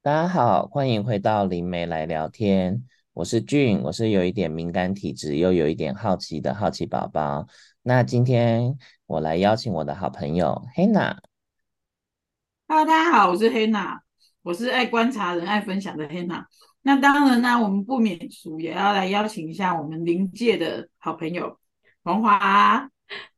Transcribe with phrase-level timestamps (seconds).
[0.00, 2.84] 大家好，欢迎回到灵媒来聊天。
[3.12, 7.46] 我是俊，我是有一点敏感体质又有一点好奇的好奇宝宝。
[7.82, 11.16] 那今天我来邀请我的好朋友 Hannah。
[12.68, 13.98] Hello，大家好，我是 Hannah，
[14.42, 16.44] 我是爱观察人、爱分享的 Hannah。
[16.82, 21.58] 那当然呢，我们不免俗也要来邀请一下我们灵界的好朋友
[22.04, 22.88] 黄华。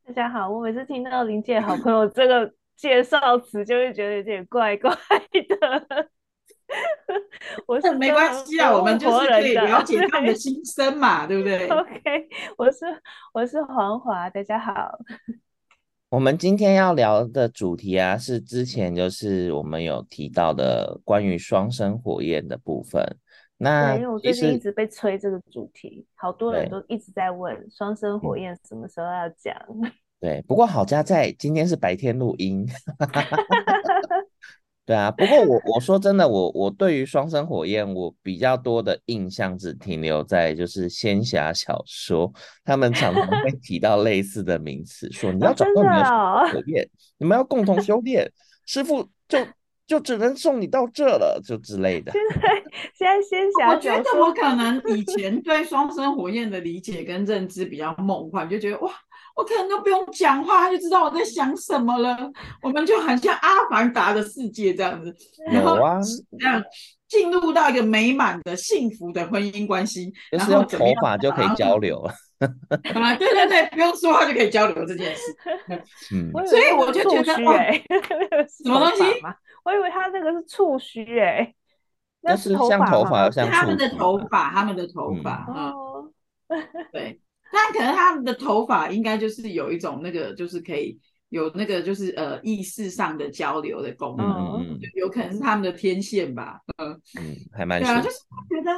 [0.05, 6.07] 大家好，我每次听到灵界好朋友这个介绍词，就会觉得有点怪怪的。
[7.67, 11.67] 我是没关系啊，我们就是可以了解他们的心声嘛，对不对？
[11.69, 12.01] OK，
[12.57, 12.85] 我是
[13.33, 14.97] 我是黄华，大家好。
[16.09, 23.01] 我们今天要聊的主题啊，是之前就是我们有提到的关于双生火焰的部分。
[23.57, 29.55] 那因为我最近一直被催这个主题，好多人都一直在问双生火焰什么时候要讲。
[30.19, 32.67] 对，不过好家在今天是白天录音。
[34.91, 42.29] 对啊，不过我我说真的，我我对于双生火焰，我比较多的印象只停留在就是仙侠小说，
[42.65, 46.03] 他们常常会 提到类似的名词，说你要找到你的
[46.51, 46.85] 火焰，
[47.19, 48.29] 你们要共同修炼，
[48.65, 49.39] 师傅就
[49.87, 52.11] 就只能送你到这了，就之类的。
[52.11, 52.61] 现在
[52.93, 58.91] 现在仙侠，我觉得我可能以前对双生火焰的理解跟认知比较梦幻，就觉得哇。
[59.35, 62.29] 我可能都不用讲话，他就知道我在想什么了。
[62.61, 65.15] 我们就很像阿凡达的世界这样子，
[65.51, 65.77] 然后
[66.37, 66.61] 这样
[67.07, 72.13] 进入到一个美满的幸福的婚姻关系，就是用头发就可以交流了。
[72.95, 75.21] 啊，对对对，不用说话就可以交流这件事。
[76.13, 77.83] 嗯，所以我就觉得， 哎，
[78.63, 79.03] 什么东西？
[79.63, 81.53] 我以为他这个是触须，哎，
[82.21, 85.71] 那是像头发，像他们的头发，他们的头发啊，
[86.91, 87.19] 对。
[87.51, 90.99] 那可能他们的头发应该就是有一种那个，就是可以
[91.29, 94.27] 有那个，就是呃意识上的交流的功能，
[94.59, 98.17] 嗯，有可能是他们的天线吧，嗯嗯，还蛮对啊，就是
[98.49, 98.71] 觉得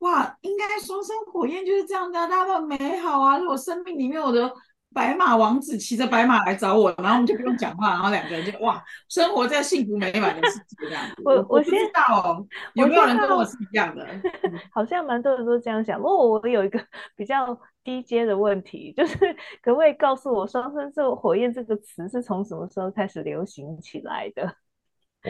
[0.00, 4.52] 哇，应该双生火焰就是这样的，大家都很美好啊，如果生命里面我的。
[4.94, 11.22] 白马王子骑着白马来找我，然后我们就不用讲话，然后两个人就哇，生活在幸福美满的世界这样子。
[11.24, 14.06] 我我，我不知道哦，有没有人跟我是一样的？
[14.72, 15.98] 好像蛮多人都这样想。
[16.00, 16.80] 不过我有一个
[17.14, 19.16] 比较低阶的问题，就是
[19.62, 24.54] 可不可以告诉我“双生座火焰”这个词是从什么时候开始流行起来的？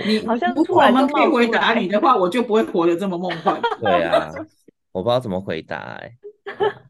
[0.07, 3.61] 你 好像如果我们可以回答你的话，我就不会活得这么梦幻。
[3.81, 4.31] 对啊，
[4.93, 6.19] 我不知道怎么回答哎、欸。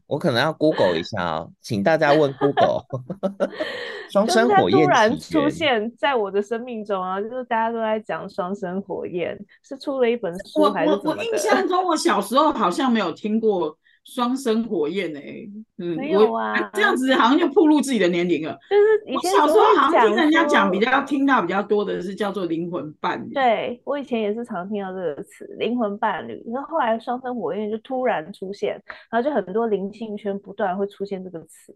[0.07, 2.83] 我可能要 Google 一下哦，请大家问 Google。
[4.11, 13.77] 双生火焰突然出现在我的生命中啊，就是大家都在讲双生火焰，是出了一本书还是怎么我我印象中，我小时候好像没有听过。
[14.05, 18.57] 双生火焰哎、欸，嗯，没有啊，这样子好像就暴露自己的年龄了。
[18.69, 23.33] 就是我小时候好像听人家讲，比较听到比较多的是叫做灵魂伴侣。
[23.33, 26.43] 对，我以前也是常听到这个词，灵魂伴侣。
[26.47, 31.75] 然后后来双生火焰就突然出现，然后就很多灵性圈不断会出现这个词。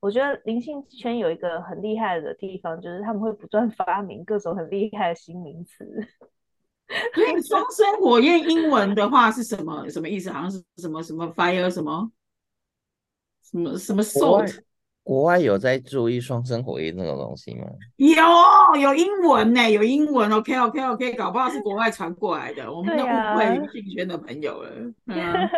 [0.00, 5.84] 我觉得灵性圈有一个很厉害的地方，就是他们会不断发明各种很厉害的新名词。
[7.14, 9.88] 所以双生火焰英文的话是什么？
[9.88, 10.30] 什么意思？
[10.30, 12.10] 好像是什么什么 fire 什么
[13.50, 14.58] 什么什么 salt。
[15.02, 17.64] 国外有在注意双生火焰那种东西吗？
[17.96, 20.30] 有，有英文呢，有英文。
[20.30, 24.70] OK OK OK，搞不好是国外传过来的，我们都误会灵性圈的朋友了。
[25.08, 25.48] 嗯，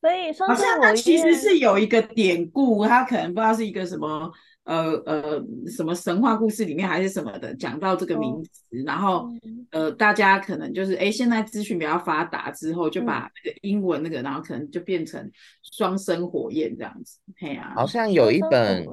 [0.00, 4.30] 所以双生火焰好像它其实是有一个典故，它可能不知道是一个什么。
[4.70, 9.28] 呃呃，什么神话故事里面还是什么的，讲到这个名词，哦、然后
[9.72, 15.28] 呃，大家可能就是哎，现在资讯比较发达之后，就把那个英文那个，嗯、然后可能就变成
[15.72, 17.18] 双生火焰这样子。
[17.36, 18.86] 嘿啊，好像有一本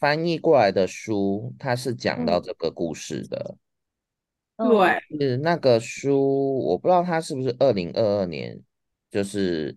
[0.00, 3.54] 翻译过来的书，它是讲到这个故事的。
[4.56, 8.60] 嗯、对，是那个书，我不知道它是不是二零二二年，
[9.08, 9.76] 就是。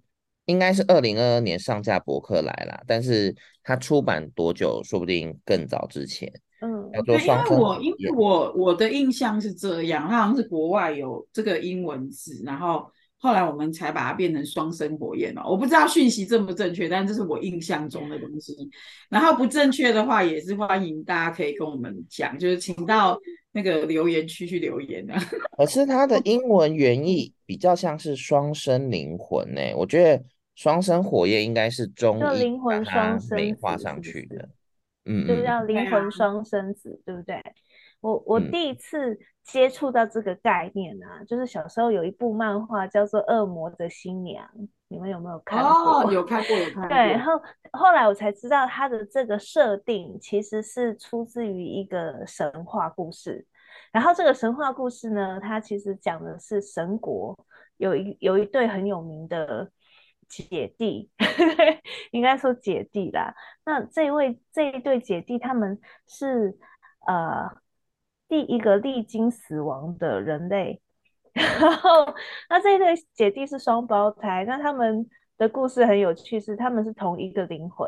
[0.49, 6.27] 应该是二零二二年上架博客来啦，但是它出版多久，说不定更早之前。
[6.61, 12.83] 嗯，对，因为我因为我我的印象是这样，它好像是国外有这个英文字，然后
[13.19, 15.43] 后来我们才把它变成双生火焰哦。
[15.45, 18.55] 我不知道讯息正不正确，但这是我印象中的东西。
[19.07, 23.19] 然后不正确的话，也是欢迎大家可以跟我们讲，就是请到
[23.51, 25.23] 那个留言区去留言啊。
[25.55, 30.23] 可是它的英文原意比较像是双生灵魂呢、欸，我觉得。
[30.59, 34.49] 双生火焰应该是中灵魂双生美化上去的，
[35.05, 37.41] 嗯，就叫灵魂双生子，对不对？
[38.01, 44.45] 我我第一次接触到这个概念啊，嗯、就是小时候有一部漫画叫做《恶魔的新娘》，
[44.89, 45.69] 你们有没有看过？
[45.69, 46.89] 哦，有 看过，有看过。
[46.89, 47.41] 对，然后
[47.71, 53.47] 后来我才知道它的这个设定其实是出自于一个神话故事。
[53.93, 57.33] 然后这个神话故事呢，它其实讲的是神国
[57.77, 59.71] 有一有一对很有名的
[60.29, 61.09] 姐弟，
[62.11, 63.33] 应该说姐弟啦。
[63.65, 66.57] 那这位这一对姐弟，他们是
[67.07, 67.57] 呃
[68.27, 70.81] 第一个历经死亡的人类。
[71.33, 72.13] 然后，
[72.49, 77.87] 那这一对姐弟是双胞胎，那他们的故事很有趣，是他们是同一个灵魂。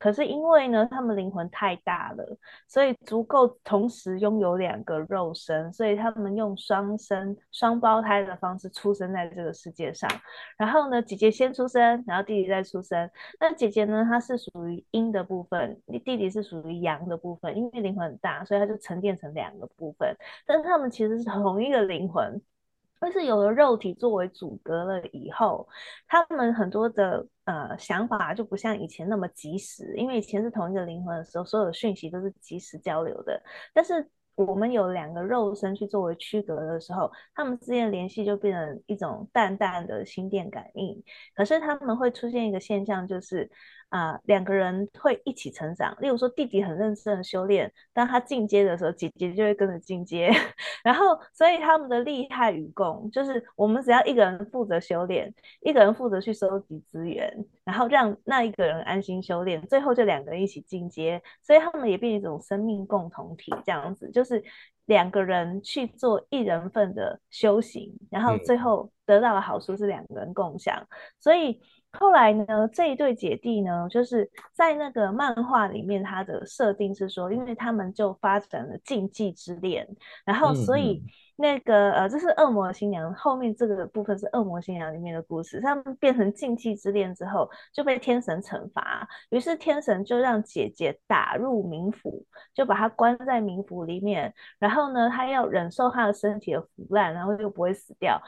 [0.00, 2.24] 可是因为呢，他们灵魂太大了，
[2.66, 10.10] 所以足够同时拥有两个肉身，所以他们用双生、双胞胎的方式出生在这个世界上。
[10.56, 13.08] 然后呢，姐姐先出生，然后弟弟再出生。
[13.38, 17.54] 那姐姐呢，她是属于阴的部分，弟弟是属于阳的部分。
[17.54, 20.16] 因为灵魂很大，所以他就沉淀成两个部分。
[20.46, 22.40] 但是他们其实是同一个灵魂。
[23.00, 25.66] 但是有了肉体作为阻隔了以后，
[26.06, 33.42] 他们很多的呃想法就不像以前那么及时，因为以前是同一个灵魂的时候，所有的讯息都是及时交流的。
[33.72, 41.02] 但是我们有两个肉身去作为区隔的时候，他们之间的联系就变成一种淡淡的心电感应。
[41.34, 43.50] 可是他们会出现一个现象，就是。
[43.90, 45.94] 啊、呃，两个人会一起成长。
[46.00, 50.30] 例如说，弟弟很认真的修炼，当他进阶的时候，姐姐就会跟着进阶。
[50.82, 57.32] 然后，所以他们的利害与共，就是我们只要一个人负责修炼，一个人负责去收集资源，
[57.64, 61.22] 然后让那一个人安心修炼，最后就两个人一起进阶。
[61.42, 64.42] 所以他们也变成一种生命共同体，这样子，就是
[64.86, 70.86] 两个人去做一人份的修行，然后最后得到的好处是两个人共享。
[71.18, 71.60] 所以。
[71.92, 79.86] 后来呢，这一对姐弟呢，就是在那个漫画里面，他的设定是说，因为他们就发展了禁忌之恋，
[80.24, 81.02] 然后所以
[81.34, 98.22] 那个呃，这是恶魔新娘后面这个部分是恶魔新娘里面的故事，他们变成禁忌之恋之后就被天神惩罚，于是天神就让姐姐打入冥府，就把她关在冥府里面，然后呢，她要忍受她的身体的腐烂，然后又不会死掉，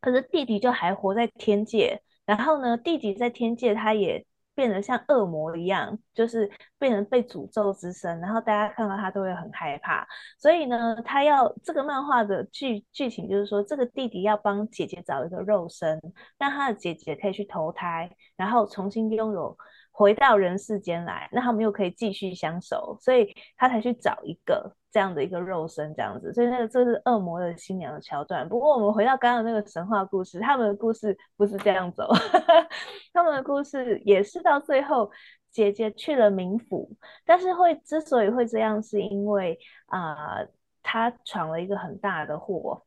[0.00, 2.02] 可是弟弟就还活在天界。
[2.26, 4.24] 然后呢，弟弟在天界，他也
[4.54, 8.20] 变得像恶魔一样，就是变成被诅咒之身。
[8.20, 10.06] 然后大家看到他都会很害怕。
[10.38, 16.00] 所以呢，他要这个漫画的剧剧情就是说，这个弟弟要帮姐姐找一个肉身，
[16.38, 19.56] 让他的姐姐可以去投胎，然后重新拥有
[19.92, 22.96] 回到人世间来，那他们又可以继续相守。
[23.00, 24.74] 所以他才去找一个。
[24.92, 28.46] 这样的一个肉身，这样子，所以那个这是恶魔的新娘的桥段。
[28.46, 32.06] 不过我们回到刚刚那个神话故事，他们的故事不是这样走，
[33.14, 35.10] 他们的故事也是到最后
[35.50, 36.94] 姐姐去了冥府，
[37.24, 40.48] 但是会之所以会这样，是因为啊、呃，
[40.82, 42.84] 他闯了一个很大的祸，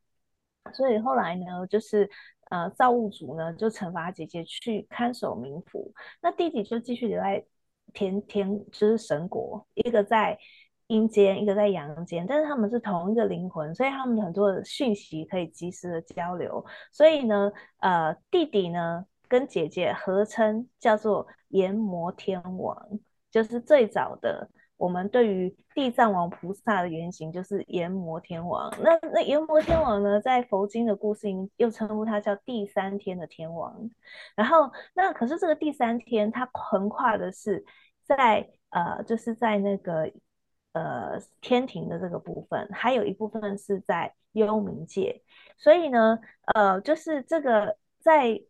[0.74, 2.08] 所以后来呢，就是
[2.50, 7.46] 呃造物主呢就惩罚姐姐去看守冥府，那弟弟就继续留在
[7.94, 10.38] 天天就是神国，一个在。
[10.88, 16.64] 阴间，一个在阳间，但是他们是同一个灵魂，所以他们很多的讯息可以及时的交流。
[16.92, 22.78] 所以呢，呃，弟弟呢跟姐姐合称叫做阎魔天王，
[23.32, 28.72] 就是最早的我们对于地藏王菩萨的原型就是阎魔天王。
[28.82, 33.90] 那那阎魔天王呢，在佛经的故事里又称呼他叫第三天的天王。
[34.36, 37.64] 然后那可是这个第三天，它横跨的是
[38.04, 40.12] 在呃，就是在那个。
[40.78, 45.24] 呃，天庭的这个部分，还有一部分是在幽冥界，
[45.58, 46.20] 所以呢，
[46.54, 48.42] 呃，就是这个在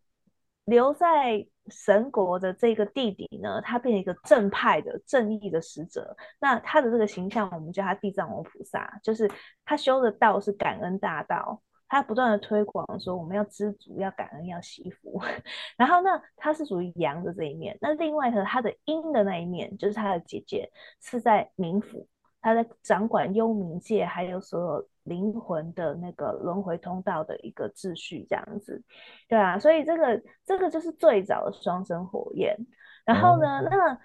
[0.66, 6.16] 留在神国的这个弟弟呢，他变成一个正派的正义的使者。
[6.38, 9.30] 那他的这个形象，我们叫他地藏王菩萨，就是
[9.64, 11.60] 他修的道是感恩大道。
[11.88, 15.22] 他不断的推广说，我们要知足，要感恩，要惜福。
[15.78, 17.78] 然后呢，他是属于阳的这一面。
[17.80, 20.68] 那另外呢，他的阴的那一面，就是他的姐姐
[21.00, 22.08] 是在冥府。
[22.42, 28.80] 他在掌管幽冥界，还有所有灵魂的那个轮回通道的一个秩序，这样子，
[29.28, 32.56] 对啊，所以这个这个就是最早的双生火焰。
[33.04, 33.98] 然后呢，嗯、那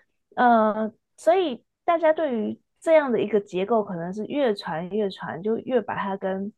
[0.84, 6.52] 呃，所以大家对于这样的一个结构，可能是越传越传，就越把它跟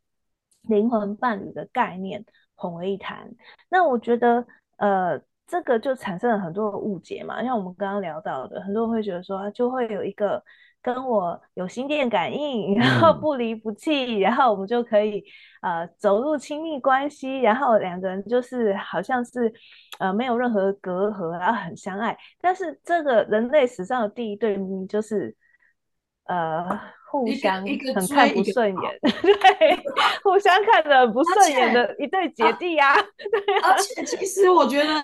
[0.62, 2.24] 灵魂伴侣的概念
[2.56, 3.30] 混为一谈。
[3.68, 4.46] 那我觉得，
[4.78, 10.42] 呃，这个就产生了很多的误解嘛，像我们刚刚聊到的，很多人会觉得说，就会有一个。
[10.84, 15.24] 跟我有心电感应，然后不离不弃，嗯、然后我们就可以
[15.62, 19.52] 呃走入亲密关系，然后两个人就是好像是
[20.00, 22.18] 呃没有任何隔阂，然后很相爱。
[22.42, 24.60] 但是这个人类史上的第一对
[24.90, 25.34] 就是
[26.26, 26.78] 呃
[27.10, 29.78] 互相很看不顺眼， 对，
[30.22, 32.92] 互相看着不顺眼的一对姐弟呀、
[33.64, 33.72] 啊。
[33.72, 35.02] 而且其实我觉得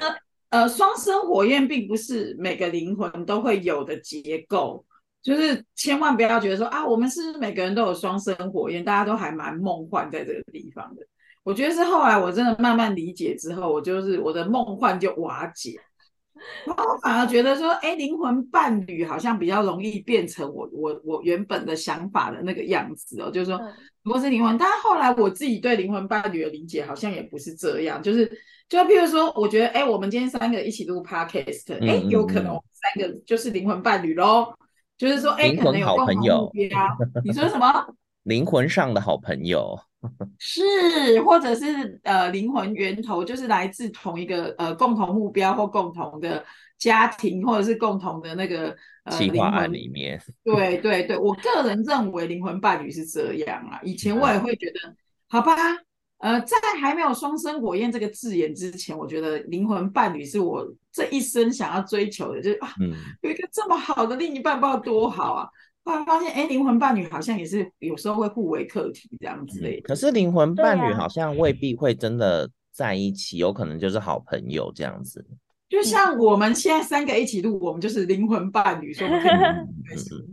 [0.50, 4.86] 呃双生火焰并不是每个灵魂都会有的结构。
[5.22, 11.02] 就是千万不要觉得说啊，我们是不是每个人都有双生火焰，大家都还蛮梦幻在这个地方的。
[11.44, 15.80] 我觉得是后来我真的慢慢理解之后，我就是我的梦幻就瓦解。
[16.66, 23.60] 我反而觉得说，哎，灵魂伴侣好像比较容易变成我我我原本的想法的那个样子哦，就是说，
[24.04, 28.26] 如果是灵魂，但是后来我自己对灵魂伴侣的理解好像也不是这样，就是
[28.70, 34.54] 就譬如说，我觉得，哎，我们今天三个一起录 podcast，哎，有可能我们三个就是灵魂伴侣喽，
[35.00, 36.98] 就是说，哎，可能有共同目标。
[37.24, 37.88] 你说什么？
[38.24, 39.80] 灵魂上的好朋友。
[40.38, 40.62] 是，
[41.24, 46.44] 或者是呃灵魂源头，就是来自同一个呃共同目标或共同的
[46.78, 48.76] 家庭，或者是共同的那个
[49.06, 50.22] 呃计划案里面。
[50.44, 53.80] 对对对，我个人认为灵魂伴侣是这样啊。
[53.84, 54.96] 以前我也会觉得，嗯、
[55.30, 55.56] 好吧，
[56.20, 65.48] 呃，在还没有双生火焰这个字眼之前，我觉得灵魂伴侣是我这一生想要追求的，就是啊，嗯、有一个这么好的另一半，不知道多好啊。
[65.86, 69.82] 突然发现，哎，灵魂伴侣好像也是有时候会互为课题这样子的、嗯。
[69.84, 75.26] 可是灵魂伴侣好像未必会真的在一起，啊、有可能就是好朋友这样子。
[75.70, 79.24] 就像我们现在三个一起录，我们就是灵魂伴侣，说不定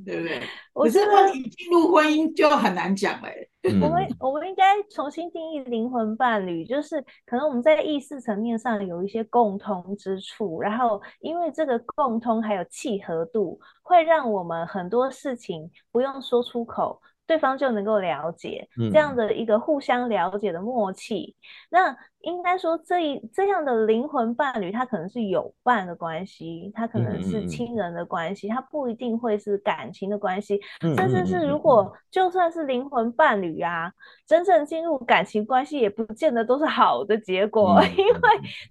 [0.04, 0.42] 对不对？
[0.74, 3.48] 可是问题进入婚姻就很难讲嘞。
[3.82, 21.34] 我们我们应该重新定义灵魂伴侣，就是可能我们在意识层面上有一些共通之处，然后因为这个共通还有契合度，会让我们很多事情不用说出口，对方就能够了解，这样的一个互相了解的默契。
[21.70, 21.96] 那。
[22.26, 33.92] 应该说，这一这样的灵魂伴侣，他可能是友伴的关系，他可能是亲人的关系，他不一定会是感情的关系，甚至是如果就算是灵魂伴侣啊，
[34.26, 38.20] 真正进入感情关系，也不见得都是好的结果， 因为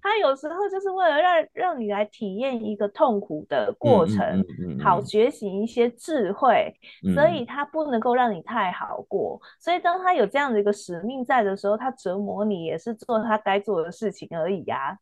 [0.02, 4.44] 他有时候就是为了让让你来体验一个痛苦的过程，
[4.78, 6.70] 好觉醒一些智慧，
[7.14, 13.40] 所以他不能够让你太好过，所以当他有这样的一个使命在的时候，他折磨你也是做他。
[13.46, 14.98] 该做的事情而已呀、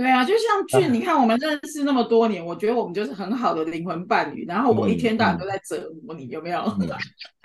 [0.00, 4.46] 对啊，就像俊，你看我们认识那么多年，我觉得我们就是很好的灵魂伴侣。
[4.46, 6.64] 然后我一天到晚都在折磨你，有没有？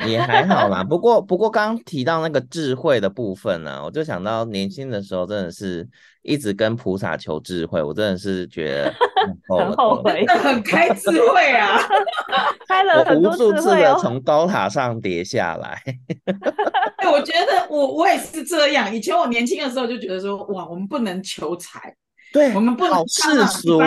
[0.08, 0.82] 也还好啦。
[0.82, 5.86] 不过，不过刚刚提到那个智慧的部分呢、啊，我就想到年轻的时候真的是
[6.22, 8.94] 一直跟菩萨求智慧，我真的是觉得
[9.60, 11.78] 很后悔，很开智慧啊，
[12.70, 15.84] 开了很多智慧、哦、我无数次的从高塔上跌下来。
[17.12, 18.96] 我觉得我我也是这样。
[18.96, 21.94] 以前我年轻的时候就觉得说，哇，我们不能求财，
[22.36, 23.80] 对，我们不能世俗，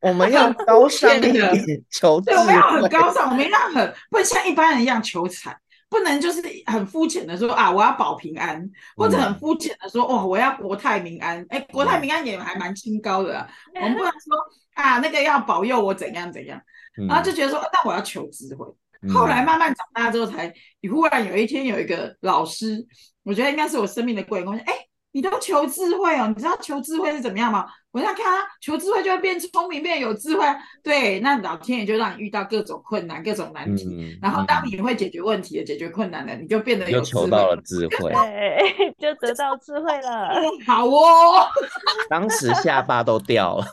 [0.00, 1.52] 我们要高尚一点
[1.90, 5.54] 求财，对，我们要很高尚，我们要很不能像一般人一样求财，
[5.90, 11.44] 不能就是很肤浅的说啊，我要保平安，或者很肤浅的说，哦，我要国泰民安。
[11.50, 14.34] 哎，国泰民安也还蛮清高的，我们不能说
[14.72, 16.58] 啊，那个要保佑我怎样怎样，
[17.06, 18.66] 然后就觉得说，那我要求智慧。
[19.12, 20.50] 后来慢慢长大之后，才
[20.90, 22.86] 忽然有一天有一个老师，
[23.22, 24.72] 我觉得应该是我生命的贵人，我说：“哎，
[25.10, 30.44] 你都求智慧哦，你知道求智慧是怎么样吗？”我想看啊，求智慧就会变聪明，变有智慧。
[30.82, 37.20] 对，那老天爷就让你遇到各种困难、各种难题，嗯、然后当你会解决问题的、嗯、解决困难的，你就变得有智慧。
[37.22, 40.30] 就求到了智慧，对， 就得到智慧了。
[40.66, 41.46] 好哦，
[42.08, 43.66] 当时下巴都掉了。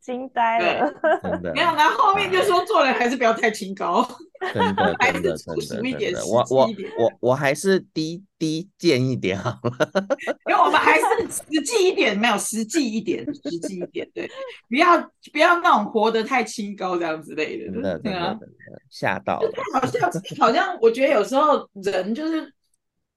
[0.00, 1.52] 惊呆了，真的。
[1.54, 4.04] 没有，然后后面就说做人还是不要太清高，
[4.52, 10.06] 真的，真的，真的，我我我我还是低低贱一点好了，
[10.48, 14.30] 因为我们还是实际一点，没有实际一点，实际一点，对，
[14.68, 14.98] 不要
[15.32, 18.38] 不要那种活得太清高这样之类的，真的，真的，
[18.90, 22.52] 吓到了，好像好像我觉得有时候人就是。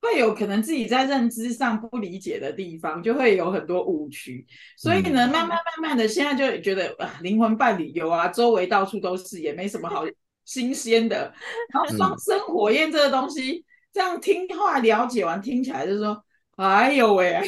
[0.04, 4.44] 会有可能自己在认知上不理解的地方，就会有很多误区。
[4.76, 10.04] 所以呢，慢慢慢慢的，现在就觉得啊，灵魂伴侣有啊，周围到处都是，也没什么好
[10.44, 11.32] 新鲜的。
[11.72, 16.20] 然后双生火焰这个东西，这样听话了解完，听起来就是说，
[16.56, 17.40] 哎呦喂！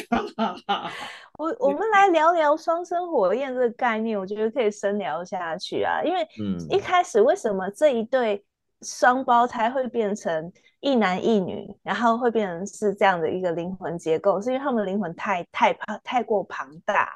[1.38, 6.02] 我我们来聊聊双生火焰这个概念，我觉得可以深聊下去啊。
[6.02, 6.26] 因为
[6.70, 8.44] 一开始为什么这一对
[8.82, 10.52] 双胞胎会变成？
[10.80, 17.08] 一男一女，然后会变成是这样的一个灵魂结构，是因为他们灵魂太太庞太过庞大，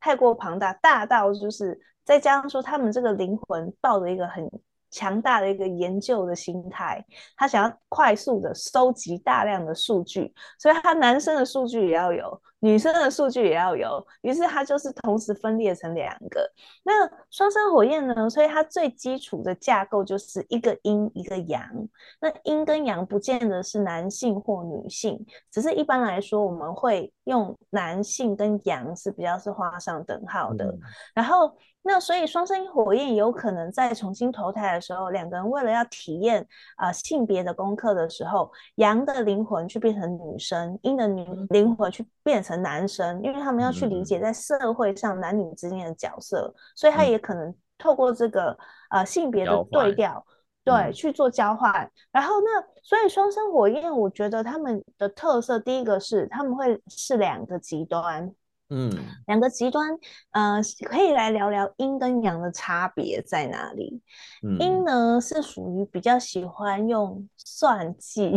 [0.00, 4.50] 太过庞大，大到就是再加上说他们这个灵魂抱着一个很
[4.90, 7.04] 强大的一个研究的心态，
[7.36, 12.40] 他想要快速的收集大量的数据，所以他男生的数据也要有。
[12.62, 16.46] 女生的数据也要有，于是他就是同时分裂成两个。
[16.82, 18.28] 那双生火焰呢？
[18.28, 21.62] 所以它最基础的架构就是一个阴一个阳。
[22.20, 30.66] 那阴跟阳不见得是男性或女性，只是一般来说我们会用男性跟阳是比较是画上等号的。
[30.66, 30.80] 嗯、
[31.14, 36.46] 然后那所以双生火焰有可能在重新投胎的时候，两个人为了要体验
[36.76, 48.56] 啊、呃、性别的功课的时候，阳的灵魂去变成女生，阴的女灵魂去变成男生，因为他们要去理解在社会上男女之间的角色，所以他也可能透过这个
[48.90, 50.22] 呃性别的对调，
[50.62, 51.90] 对去做交换。
[52.12, 58.30] 然后那所以双生火焰，我觉得他们的特色，第一个是他们会是两个极端。
[58.70, 58.90] 嗯，
[59.26, 59.90] 两个极端，
[60.30, 64.00] 呃，可以来聊聊阴跟阳的差别在哪里？
[64.42, 68.30] 嗯，阴呢是属于比较喜欢用算计，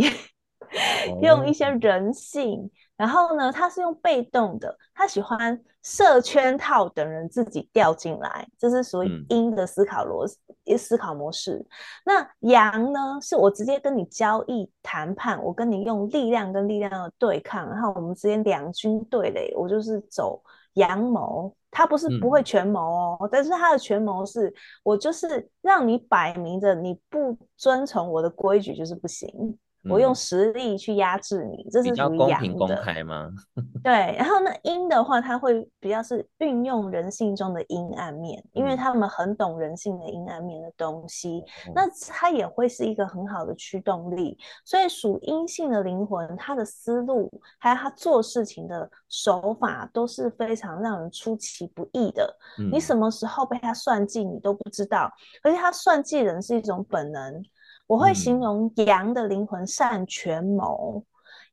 [1.08, 2.70] 哦、 用一些人性。
[2.96, 10.32] 然后呢，他是用被动的，他喜欢设圈套等人自己掉进来，这是属于阴的思考逻
[10.78, 11.66] 思考模式。
[12.06, 20.42] 那阳呢，是我直接跟你交易谈判，我跟你用力量跟力量的对抗，然后我们之间两军对垒，我就是走
[20.76, 29.58] 阳谋，他不是不会权谋哦，嗯、但是他的权谋是我就是让你摆明着你不遵从我的规矩就是不行。
[29.90, 32.18] 我用实力去压制你，嗯、这是属于阳的。
[32.18, 33.30] 比较公平公开吗？
[33.84, 44.38] 对，然后呢，阴的话，它会比较是运用人性中的阴暗面，嗯、因为他们很懂人性的阴暗面的东西，嗯、那它也会是一个很好的驱动力。
[44.64, 52.34] 所以属阴性的灵魂，他的思路还有他做事情的手法都是非常让人出其不意的。
[52.60, 55.12] 嗯、你什么时候被他算计，你都不知道，
[55.44, 57.44] 而且他算计人是一种本能。
[57.88, 61.04] 我会形容阳的灵魂善权谋，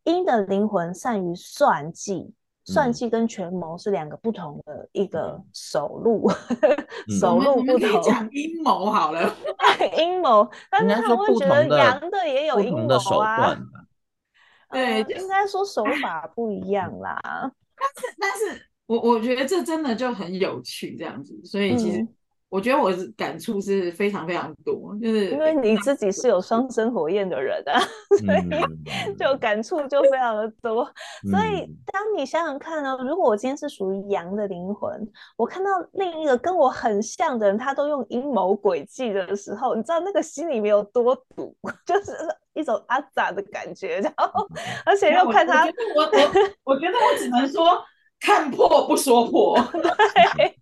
[0.05, 2.35] 阴、嗯、的灵魂善于算计。
[2.69, 6.31] 嗯、算计跟权谋是两个不同的一个手路，
[7.09, 8.03] 嗯、手路 不同。
[8.03, 9.35] 讲阴谋好了，
[9.99, 13.57] 阴谋，但是他会觉得阳的也有阴谋啊。
[14.71, 17.19] 对，应该说手法不一样啦。
[17.77, 22.07] 但是，但是我我觉得这真的就很有趣，这样子，所以其实。
[22.51, 27.79] 嗯我觉得我感触是非常非常多，就是因为你自己是有双生火焰的人啊，
[28.19, 30.83] 所以就感触就非常的多。
[31.25, 34.91] 嗯、所以当你想想看呢，如果我今天是属于羊的灵魂，
[35.37, 41.55] 我看到另一个跟我很像的人，他都用阴谋诡计的时候，你知道那个心里面有多堵，
[41.87, 42.13] 就是
[42.55, 44.01] 一种阿杂的感觉。
[44.01, 44.45] 然后，
[44.85, 46.03] 而且又看他，我我
[46.65, 47.81] 我，我觉得我只能说
[48.19, 49.57] 看破不说破。
[49.71, 50.57] 对。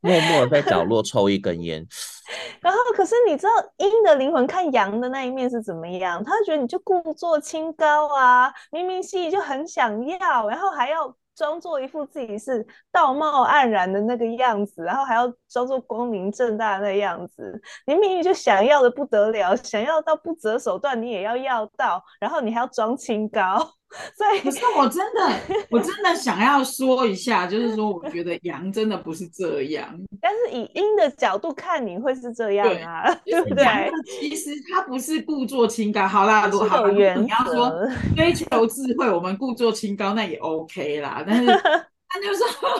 [0.00, 1.86] 默默在角落抽一根烟，
[2.60, 6.22] 然后可是你知道阴的灵魂看阳的那一面是怎么样？
[6.24, 17.60] 他觉得你就故作清高啊，明明心里就很想要，然后还要装作一副自己是道貌岸然的那个样子，然后还要装作光明正大那样子。
[17.86, 23.74] 你明明就想要的不得了，想要到不择手段，你也要要到，然后你还要装清高。
[24.16, 33.64] 所以，可是我真的，我真的想要说一下，就是说，我觉得阳真的不是这样， 但是以阴的角度看，你会是这样啊， 对不对？
[34.06, 37.72] 其实他不是故作清高，好啦，如果好，你要说
[38.16, 42.70] 追求智慧，我们故作清高那也 OK 啦，但是他就是说，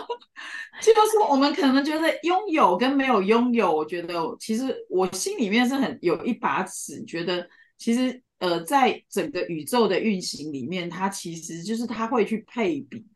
[0.81, 8.23] 就是说我们可能觉得拥有跟没有拥有，我觉得其实我心里面是很有一把尺，觉得其实。
[8.41, 13.07] 呃，在整个宇宙的运行里面，它其实就是它会去配比，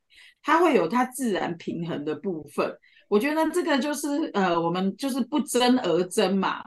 [0.43, 2.73] 它会有它自然平衡的部分。
[3.09, 6.63] 我觉得这个就是呃，我们就是不争而争嘛，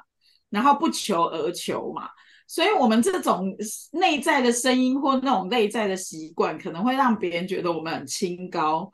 [0.49, 2.09] 然后不求而求嘛。
[2.47, 3.55] 所以，我们这种
[3.93, 8.91] 内在的声音或那种内在的习惯，可能会让别人觉得我们很清高，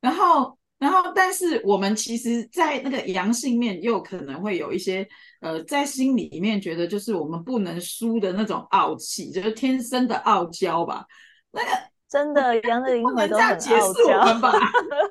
[0.00, 0.58] 然后。
[0.76, 5.08] 然后，但是我们其实，在那个阳性面，又可能会有一些，
[5.44, 11.04] 呃，在心里面觉得，就是我们不能输的那种傲气，就是天生的傲娇吧。
[11.52, 11.68] 那个
[12.08, 13.54] 真的，羊的灵魂都很傲
[13.92, 14.52] 娇吧？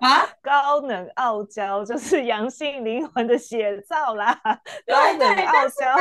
[0.01, 4.33] 啊， 高能傲娇就是阳性灵魂的写照啦，
[4.87, 5.95] 高能傲娇。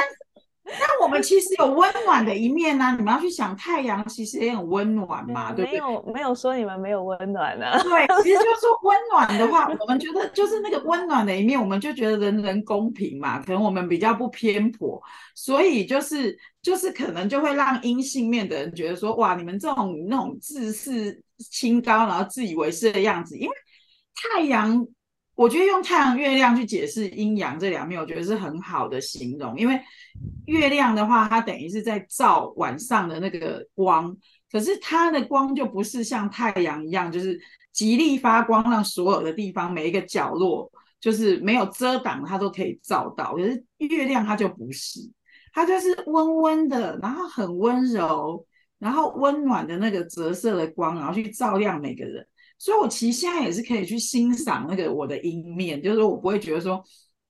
[0.65, 5.81] 那我们其实有温暖的一面呢、啊，你们要去想，太阳其实也很温暖嘛，嗯、对不对？
[5.81, 7.83] 没有没有说你们没有温暖呢、啊。
[7.83, 15.03] 对，其实就是说温暖的话， 我们觉得就是那个温暖的一面，我们就觉得人人公平嘛，可能我们比较不偏颇，
[15.35, 23.55] 所以就是就是可能就会让阴性面的人觉得说，哇，你们这种那种自视清高，然后自以为是的样子，因为
[24.15, 24.87] 太阳。
[25.43, 29.59] 我觉得用太阳、月亮去解释阴阳这两面，我觉得是很好的形容。
[29.59, 29.81] 因为
[30.47, 34.17] 月亮的话，它等于是在照晚上的那个光，
[34.53, 37.37] 可是它的光就不是像太阳一样，就是
[37.73, 43.35] 极力发光，让所有的地方每一个角落就是没有遮挡，它都可以照到。
[43.35, 45.01] 可是月亮它就不是，
[45.53, 48.47] 它就是温温的，然后很温柔，
[48.79, 52.25] 然后温暖的那个折射的光，然后去照亮每个人。
[52.63, 56.81] 所以，我其实现在也是可以去欣赏那个我的阴面，就是说我不会觉得说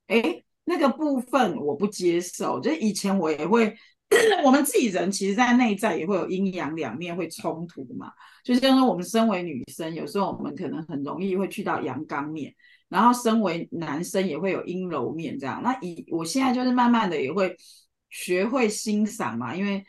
[0.05, 2.59] 哎，那个部分我不接受。
[2.59, 3.75] 就以前我也会，
[4.45, 8.11] 我们自己人其实，在内在也会有阴阳两面会冲突嘛。
[8.43, 12.53] 就是说，我们身为女生，有时候我们可能很容易会去到阳刚面，
[12.87, 15.63] 然后身为男生也会有阴柔面这样。
[15.63, 17.57] 那以我现在就是慢慢的也会
[18.11, 19.83] 学会欣赏嘛，因为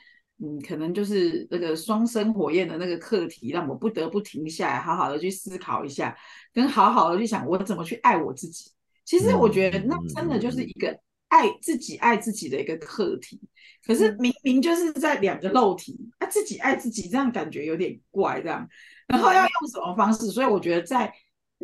[0.44, 6.14] 嗯，可能就是那个双生火焰的那个课题，让我不得不停下来，好好的去思考一下，
[6.52, 8.70] 跟好好的去想我怎么去爱我自己。
[9.06, 13.40] 其实我觉得那真的就是一个爱自己、爱自己的一个课题。
[13.86, 18.68] 可是明明就是在两个肉体，啊，自己爱自己，这样感觉有点怪，这样。
[19.06, 20.26] 然后要用什么方式？
[20.26, 21.12] 所以我觉得在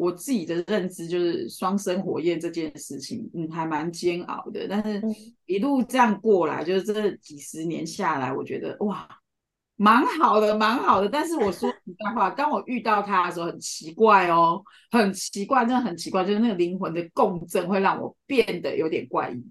[0.00, 4.66] 我自己的认知，就是双生火焰这件事情，嗯，还蛮煎熬的。
[4.66, 5.02] 但是
[5.44, 9.06] 一路这样过来，就是这几十年下来，我觉得哇，
[9.76, 11.08] 蛮好的，蛮好的。
[11.08, 19.44] 但是我说实在话，当我遇到他的时候，很奇怪哦，很奇怪，真的很奇怪，就是那个灵魂的共振会让我变得有点怪异。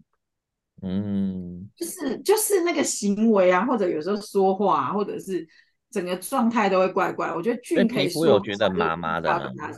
[0.81, 5.47] 嗯，就是就是那个行为啊，或者有时候说话啊，或者是
[5.91, 7.31] 整个状态都会怪怪。
[7.35, 9.69] 我觉得俊皮肤有觉得麻麻的吗？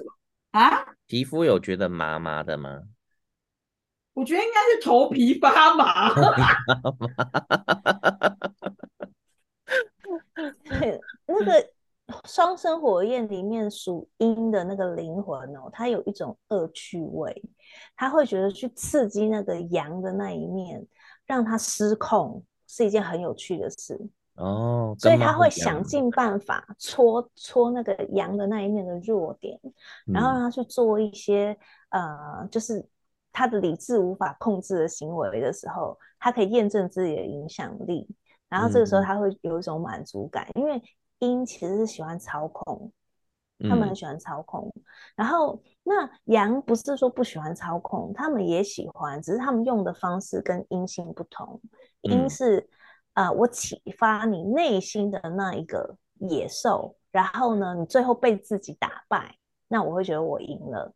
[0.51, 0.85] 啊？
[1.07, 2.83] 皮肤有觉得麻麻的吗？
[4.13, 6.13] 我觉得应该是头皮发麻。
[11.25, 11.69] 那个
[12.25, 17.41] 双生火焰里面属阴的那个灵魂哦，它有一种恶趣味。
[17.95, 20.85] 他会觉得去刺激那个阳的那一面，
[21.25, 23.97] 让它失控是一件很有趣的事
[24.41, 29.59] 哦，所以他会想尽办法戳戳那个阳的那一面的弱点，
[30.07, 31.55] 嗯、然后让他去做一些
[31.89, 32.83] 呃，就是
[33.31, 38.07] 他的理智无法控制的行为的时候，他可以验证自己的影响力，
[38.49, 40.81] 然后这个时候他会有一种满足感，嗯、因为
[41.19, 42.91] 阴其实是喜欢操控。
[43.69, 44.81] 他们很喜欢操控，嗯、
[45.17, 51.61] 然后那羊不是说不喜欢操控，他们也喜欢，只是他们用的方式跟阴性不同。
[52.01, 52.67] 阴是
[53.13, 60.93] 呃，我启发你内心的那一个野兽，然后呢，你最后被自己打败，那我会觉得我赢了。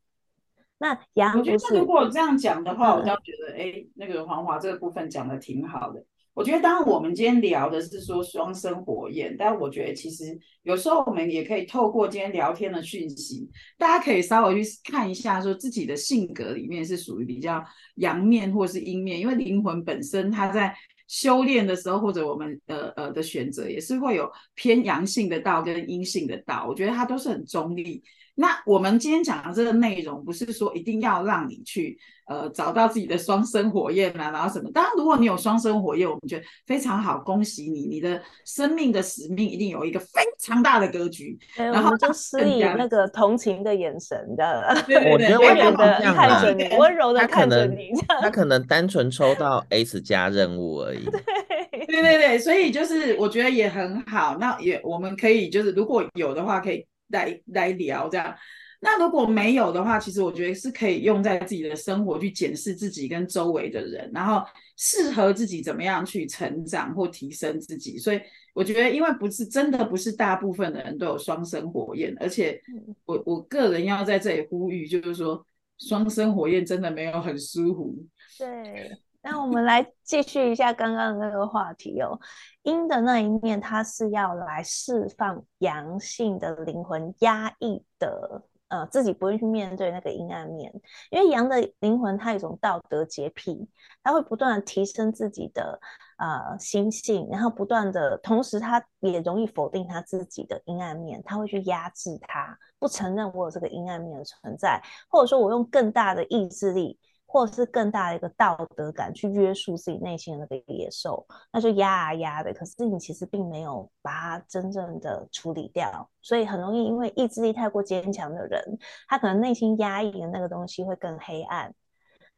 [0.78, 6.04] 那杨，我觉得如果这样讲的话，嗯、我倒觉得，哎，那个黄华这个部分讲的挺好的。
[6.34, 17.64] 我觉得，当然我们今天聊的是说双生火焰，但我觉得其实有时候我们也可以透过今天聊天的讯息，大家可以稍微去看一下，说自己的性格里面是属于比较
[17.96, 20.76] 阳面或是阴面，因为灵魂本身它在
[21.08, 28.04] 修炼的时候，或者我们呃呃的选择，也是会有偏阳性的道跟阴性的道，我觉得它都是很中立。
[28.38, 34.70] 那我们今天讲的这个内容，不是说一定要让你去呃找到自己的双生火焰啊，然后什么？
[34.74, 41.40] 当然，如果你有双生火焰，我们觉得非常好，恭喜你，你的生命的使命一定有一个非常大的格局。
[41.56, 51.06] 对然后就施以那个同情的眼神的，对对对，温柔的看着你，温柔的看着你，他可能单纯抽到 S 加任务而已。
[51.88, 54.36] 对对对对，所以就是我觉得也很好。
[54.38, 56.86] 那也我们可以就是如果有的话，可以。
[57.10, 58.36] 来来聊这样，
[58.82, 64.46] 那如果没有的话，其实我觉得是可以用在自己的生活去检视自己跟周围的人，然后
[64.78, 67.98] 适合自己怎么样去成长或提升自己。
[67.98, 68.20] 所以
[68.54, 72.62] 我觉得，因为不是真的不是大部分的人都有双生火焰，而且
[73.06, 75.46] 我我个人要在这里呼吁，就是说
[75.78, 77.96] 双生火焰真的没有很舒服。
[78.38, 78.98] 对。
[79.28, 82.20] 那我们来继续一下刚刚的那个话题哦，
[82.66, 90.74] 阴的那一面，它是要来释放阳性的灵魂压抑的，呃，自己不会去面对那个阴暗面，
[91.12, 93.70] 因为阳的灵魂它有一种道德洁癖，
[94.02, 95.80] 它会不断的提升自己的
[96.18, 107.00] 呃心性，然后不断的，同时它也容易否定他自己的阴暗面，他会去压制它，不承认我有这个阴暗面的存在，或者说我用更大的意志力。
[107.36, 112.54] 或者是更大的一个道德感去约束自己内心的那个野兽，那就压啊压的。
[112.54, 118.64] 可是你其实并没有把它真正的处理掉，所以很容易因为意志力太过坚强的人，
[119.10, 121.74] 他可能内心压抑的那个东西会更黑暗。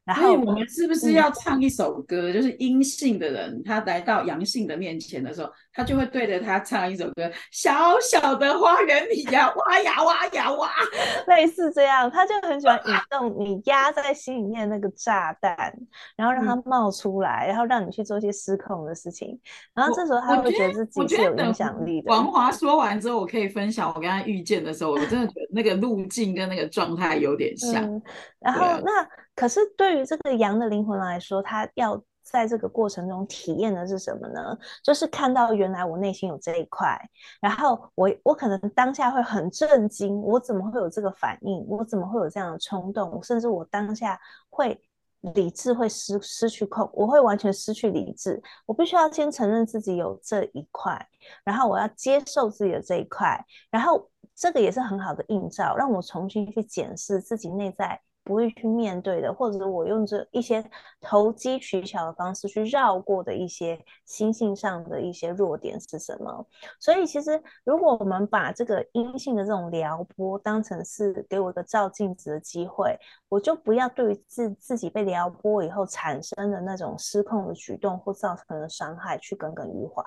[0.07, 2.31] 然后我们是不是要唱一首歌？
[2.31, 10.69] 嗯、就是阴性的人，他来到阳性的面前的时候，他就会对着他唱一首歌：“小小的花园里呀，挖呀挖呀挖。
[11.27, 15.73] ”类似这样，他就很喜欢引动你压在心里面那个炸弹，
[16.15, 19.37] 然后让它冒出来，嗯、然后让你去做一些失控的事情。
[19.75, 22.09] 然后这时候他会觉得自己是有影响力的。
[22.09, 27.83] 王华说完之后，我可以分享我跟他遇见的时候，我真的觉得那个路径跟那个状态有点像。
[27.83, 28.01] 嗯、
[28.39, 29.05] 然后那。
[29.37, 34.57] 可是对于这个羊的灵魂来说，他要在这个过程中体验的是什么呢？
[34.83, 36.99] 就是看到原来我内心有这一块，
[37.39, 41.63] 然后我我可能当下会很震惊，我怎么会有这个反应？
[41.69, 43.21] 我怎么会有这样的冲动？
[43.23, 44.19] 甚至我当下
[44.49, 44.81] 会
[45.21, 48.41] 理智会失失去控，我会完全失去理智。
[48.65, 50.99] 我必须要先承认自己有这一块，
[51.43, 58.01] 然后我要接受自己的这一块，然后这个也是很好的映照，让我重新去检视自己内在。
[58.27, 60.61] 不会去面对的，或者我用这一些
[60.99, 66.45] 投机取巧的方式去绕过的一些心性上的一些弱点是什么？
[66.77, 72.93] 所以，其实如果我们把这个阴性的这种撩拨当成是给我一个照镜子的机会，
[73.29, 80.03] 我就不要对于自自己被撩拨以后产生的那种失控的举动或造成的伤害去耿耿于怀，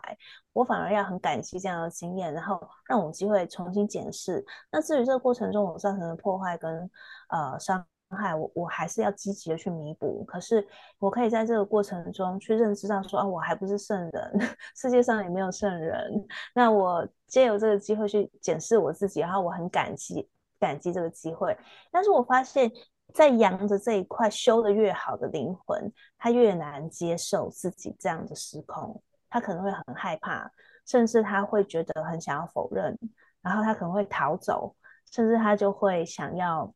[0.52, 4.44] 我反而要很感激这样的经验，然后让我有机会重新检视。
[4.70, 6.90] 那至于这个过程中我造成的破坏跟
[7.28, 7.84] 呃伤。
[8.12, 10.24] 害我，我还是要积极的去弥补。
[10.24, 10.66] 可是，
[10.98, 14.40] 我可以在这个过程中去认知到说，啊，我还不是圣人，
[14.74, 16.10] 世界上也没有圣人。
[16.52, 21.56] 那我借由这个机会去检视我自己，然后我很感激，感激这个机会。
[21.92, 22.68] 但是我发现，
[23.14, 30.50] 在阳的这一块修得越好的灵魂，他越难接受自己这样的失控，他可能会很害怕，
[30.84, 32.98] 甚至他会觉得很想要否认，
[33.40, 34.76] 然后他可能会逃走，
[35.10, 36.74] 甚至他就会想要。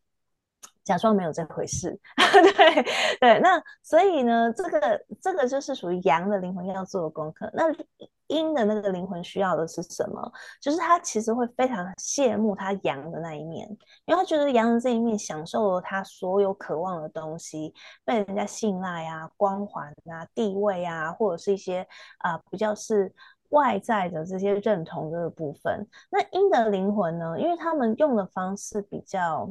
[0.85, 1.99] 假装没有这回事，
[2.57, 2.83] 对
[3.19, 7.51] 对，那所以呢，这个这个就是属于阳的灵魂要做的功课。
[7.55, 7.65] 那
[8.27, 10.33] 阴的那个灵魂需要的是什么？
[10.61, 13.67] 就是他其实会非常羡慕他阳的那一面，
[14.05, 17.73] 因为他觉得阳的这一面享受了他所有渴望的东西，
[18.05, 21.87] 被人家信赖啊、光环啊、地位啊，或者是一些
[22.19, 23.15] 啊、比较是
[23.51, 25.87] 外在的这些认同这个部分。
[26.11, 29.49] 那阴的灵魂呢，因为他们用的方式比较。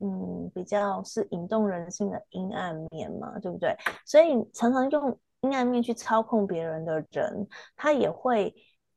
[0.00, 3.76] 嗯，比较是引动人心的阴暗面嘛，对不对？
[4.06, 8.54] 所以常常用阴暗面去操控别人的人，他也会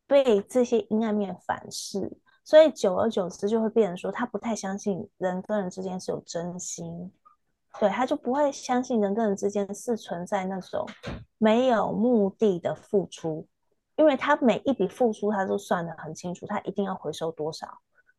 [0.07, 2.09] 被这些阴暗面反噬，
[2.45, 7.11] 所以久而久之就会变成说，他不太相信人跟人之间是有真心，
[7.79, 10.85] 对，他就不会相信人跟人之间是存在那种
[11.37, 13.45] 没有目的的付出，
[13.97, 17.67] 因为他每一笔付出他都算得很清楚，他一定要回收多少。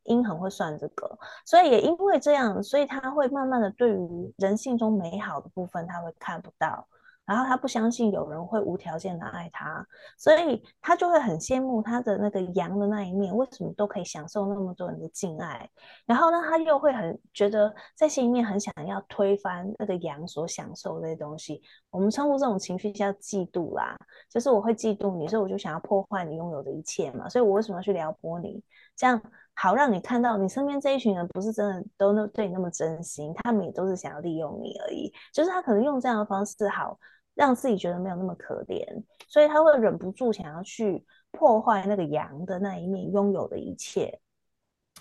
[0.05, 6.87] 阴很会算这个，所以也因为这样，所以他会慢慢的对于人性中美好的部分他会看不到，
[7.25, 9.83] 然后他不相信有人会无条件的爱他，
[10.15, 15.67] 所以他就会很羡慕他的那个阳的那一面，为什么都可以享受那么多人的敬爱，
[16.05, 23.97] 然后呢，他又会很觉得在心里面很想要推翻那个阳所享受的这些东西，我们称呼这种情绪叫嫉妒啦，
[24.29, 28.63] 就是我会嫉妒你，所以我就想要破坏你拥有的一切嘛，所以我为什么要去撩拨你，
[28.95, 29.19] 这样。
[29.55, 35.11] 好，让你看到你身边这一群人不是真的都那对你那么真心，他们也都是想要利用你而已。
[35.33, 36.99] 就是他可能用这样的方式，好
[37.33, 38.85] 让自己觉得没有那么可怜，
[39.27, 44.19] 所以他会忍不住想要去破坏那个阳的那一面拥有的一切。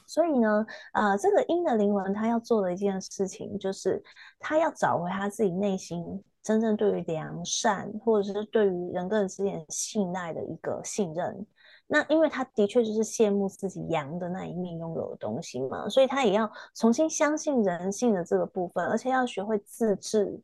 [0.06, 4.02] 所以呢，呃，这个阴的灵魂他要做的一件事情，就是
[4.38, 11.46] 他要找回他自己内心真正对于良善，或者是对于人跟人之间信赖的一个信任。
[11.86, 20.40] 那因为他的确就是羡慕自己阳的那一面拥有的东西嘛，所以他也要重新相信人性的这个部分，而且要学会自制，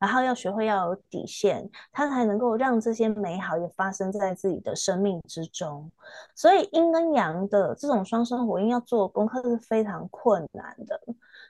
[0.00, 5.88] 然后要学会要有底线，他才能够让这些美好也发生在自己的生命之中。
[6.34, 11.00] 所以阴跟阳的这种双生火焰要做功课是非常困难的，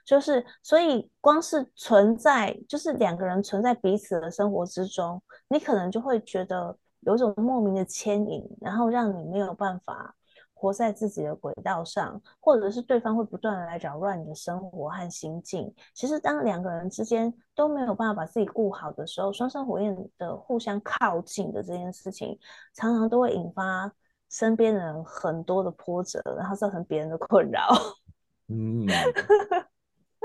[0.05, 6.77] 就是所以光是存在，就是两个人存在彼此的生活之中，你可能就会觉得。
[7.01, 10.15] 有一种莫名的牵引，然后让你没有办法
[10.53, 15.73] 活在自己的轨道上，或者是对方会不断的来扰乱你的生活和心境。
[15.93, 22.37] 其实，当两个人之间都没有办法把自己顾好的时候，双生火焰的互相靠近的这件事情，
[22.73, 23.91] 常常都会引发
[24.29, 27.67] 身边人很多的波折，然后造成别人的困扰。
[28.49, 28.85] 嗯。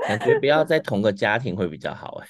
[0.05, 2.27] 感觉不要在同个家庭会比较好哎，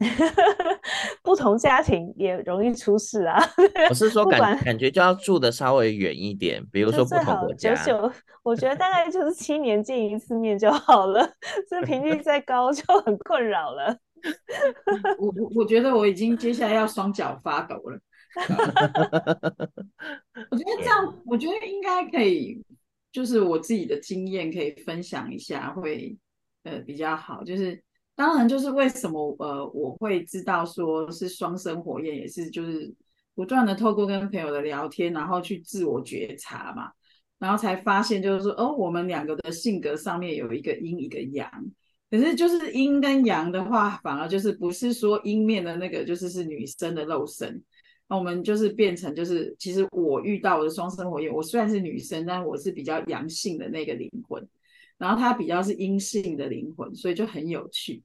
[1.22, 3.42] 不同家庭也容易出事啊。
[3.88, 7.74] 我是说感感觉就要住的稍微远一点，比如说不同国家。
[7.74, 11.28] 九九，我觉得大概就是七年见一次面就好了，
[11.68, 13.96] 这频率再高就很困扰了。
[15.18, 17.98] 我我我觉得我已经接下来要双脚发抖了。
[20.50, 22.62] 我觉得这样，我觉得应该可以。
[23.12, 26.16] 就是我自己的经验可以分享一下，会
[26.62, 27.44] 呃比较好。
[27.44, 27.80] 就是
[28.14, 32.92] 当然，就是为什么呃我会知道说是双生火焰，也是就是
[33.34, 36.90] 不断的透过跟朋友的聊天，然后去自我觉察嘛，
[37.38, 41.50] 然后才发现就是说哦，我们两个的性格上面有一个阴一个阳，
[42.10, 47.62] 可是就是阴跟阳的话，反而就是不是说阴面的那个就是是女生的肉身。
[48.12, 54.46] 那我们就是变成，就是其实我遇到我的双生火焰，我虽然是女生，但我是比较阳性的那个灵魂，
[54.98, 58.02] 然后他比较是阴性的灵魂，所以就很有趣。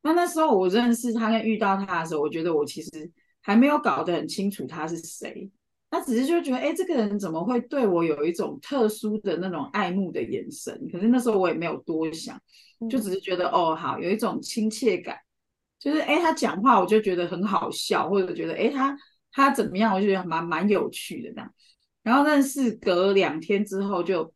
[0.00, 3.10] 那那时候我认识他跟遇到他的时候，我觉得我其实
[3.42, 5.50] 还没有搞得很清楚他是谁。
[5.90, 10.88] 他只是就觉得，哎，这个人怎么会对我有一种特殊的那种爱慕的眼神？
[10.92, 12.40] 可是那时候我也没有多想，
[12.88, 15.18] 就只是觉得，哦，好，有一种亲切感。
[15.80, 18.96] 就是，哎，他讲话我就觉得很好笑，或者觉得，哎，他
[19.38, 21.54] 他怎么样，我就觉得蛮蛮有趣的这样。
[22.02, 24.34] 然后认识隔两天之后就，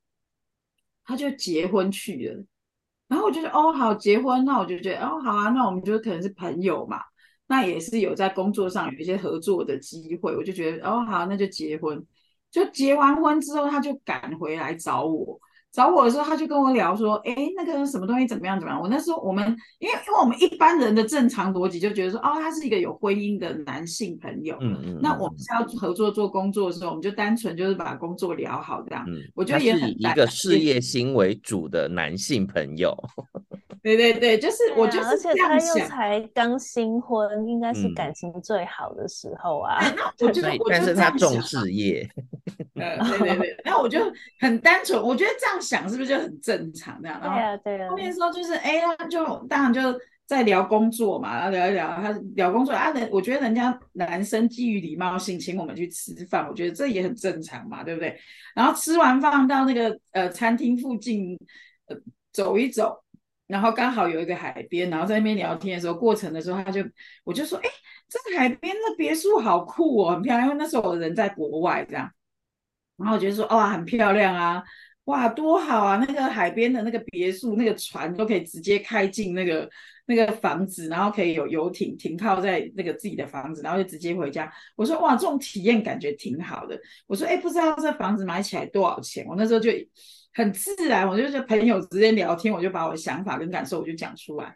[1.04, 2.44] 他就结婚去了。
[3.08, 7.00] 然后我就觉得，哦，好，结婚，那我就觉得，哦，好啊，那我们就可能是朋友嘛。
[7.48, 12.06] 那也是有在工作上有一些合作的机会，我就觉得哦好，那就结婚。
[12.50, 15.40] 就结完婚之后，他就赶回来找我。
[15.72, 19.44] 找我的时候，他就跟我聊说：“哎，那个什么东西怎么样怎么样？”我那时候我们
[19.78, 24.98] 因为因为我们一般人的正常逻辑就觉得说：“哦，他是一个有婚姻的男性朋友。”嗯嗯。
[25.00, 29.02] 那我们是要合作做工作的时候，我们就单纯就是把工作聊好这样。
[29.08, 29.22] 嗯。
[29.34, 32.94] 我觉得也很一个事业心为主的男性朋友。
[33.82, 35.50] 对对对，就是我就是这样想。
[35.50, 39.78] 而且他又才刚新婚，应该是感情最好的时候啊。
[39.80, 42.08] 嗯、我觉得，我但是他重事业。
[42.74, 43.98] 呃，对对对，那我就
[44.38, 47.00] 很单纯，我觉得这样想是不是就很正常？
[47.00, 47.88] 这样，然后对啊，对啊。
[47.88, 49.80] 后面说就是，哎，他就当然就
[50.26, 58.18] 在聊工作嘛，然后聊一聊，他聊工作啊，人我觉得人家男生基于礼貌性请我们去吃饭，我觉得这也很正常嘛，对不对？
[58.54, 61.38] 然后吃完饭到那个呃餐厅附近
[61.86, 61.96] 呃
[62.32, 63.02] 走一走，
[63.46, 66.82] 然后刚好有一个海边，然后在那边聊天的时候，过程的时候他就
[67.24, 67.68] 我就说，哎，
[68.08, 72.10] 这个海边的别墅好酷哦，很漂亮，因为那时候我人在国外这样。
[72.98, 74.62] 然后我觉得说，哇，很漂亮啊，
[75.06, 75.96] 哇，多好啊！
[75.96, 79.68] 那个海边的那个别墅，那个船都可以直接开进那个
[80.06, 84.48] 那个房子，然后可以有游艇停靠在那个自己的房子，然后就直接回家。
[84.76, 86.80] 我说，哇，这种体验感觉挺好的。
[87.08, 89.26] 我说，哎，不知道这房子买起来多少钱？
[89.26, 89.72] 我那时候就
[90.34, 94.54] 很自然，我就是朋友之间聊天，我就把我的想法跟感受我就讲出来。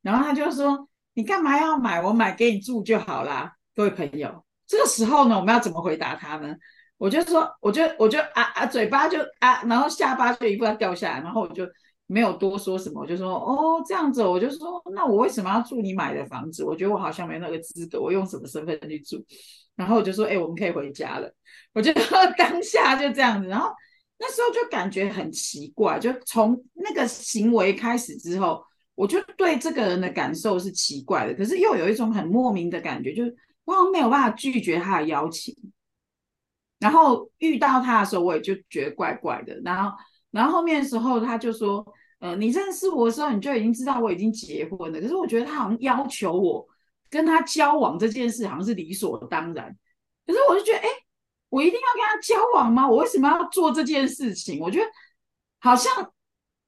[0.00, 2.00] 然后他就说，你干嘛要买？
[2.00, 3.52] 我买给你住就好啦。
[3.74, 6.54] 各位朋友，这个时候呢，我们要怎么回答他呢？
[6.98, 11.64] 我就说，我就我就啊啊，嘴巴就啊，然后下巴就一副要掉下来，然后我就
[12.06, 16.64] 没有多说什么，我就说哦这样子，我就说那我为什么要住你买的房子？
[16.64, 19.24] 我觉得我好像没那个资格，我用什么身份去住？
[19.76, 21.32] 然后我就说，哎，我们可以回家了。
[21.72, 21.92] 我就
[22.36, 23.70] 当下就这样子，然后
[24.18, 28.60] 那时候就感觉很奇怪，就从那个行为开始之后，
[28.96, 33.32] 我就对这个人的感受是奇怪的，可是又有一种很莫名的感觉，就是
[33.64, 35.54] 我好像没有办法拒绝他的邀请。
[36.78, 39.60] 然后遇到他的时候，我也就觉得怪怪的。
[39.64, 39.96] 然后，
[40.30, 41.84] 然后后面的时候，他就说
[42.20, 45.00] ：“呃，你认识我的时候，你就已经知道我已经结婚了。
[45.00, 46.64] 可是我觉得他好像要求我
[47.10, 49.76] 跟他交往这件事，好像是理所当然。
[50.24, 50.88] 可是我就觉得，哎，
[51.48, 52.88] 我一定要跟他交往吗？
[52.88, 54.60] 我为什么要做这件事情？
[54.60, 54.86] 我觉得
[55.58, 56.12] 好像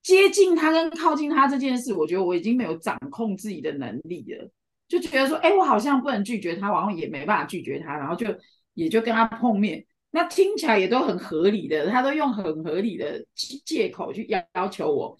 [0.02, 4.50] 接近他跟靠近他这件事，我觉得我已经没有掌控自己的能力了。
[4.88, 8.26] 就觉得说，哎，我好像不能拒绝他，然后也没办法拒绝他，然后就
[8.74, 13.24] 也就跟他碰面。”那听起来也都很合理的，他都用很合理的
[13.64, 15.16] 借口去要要求我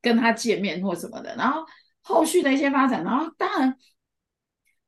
[0.00, 1.64] 跟他见面或什么的，然后
[2.02, 3.76] 后续的一些发展，然后当然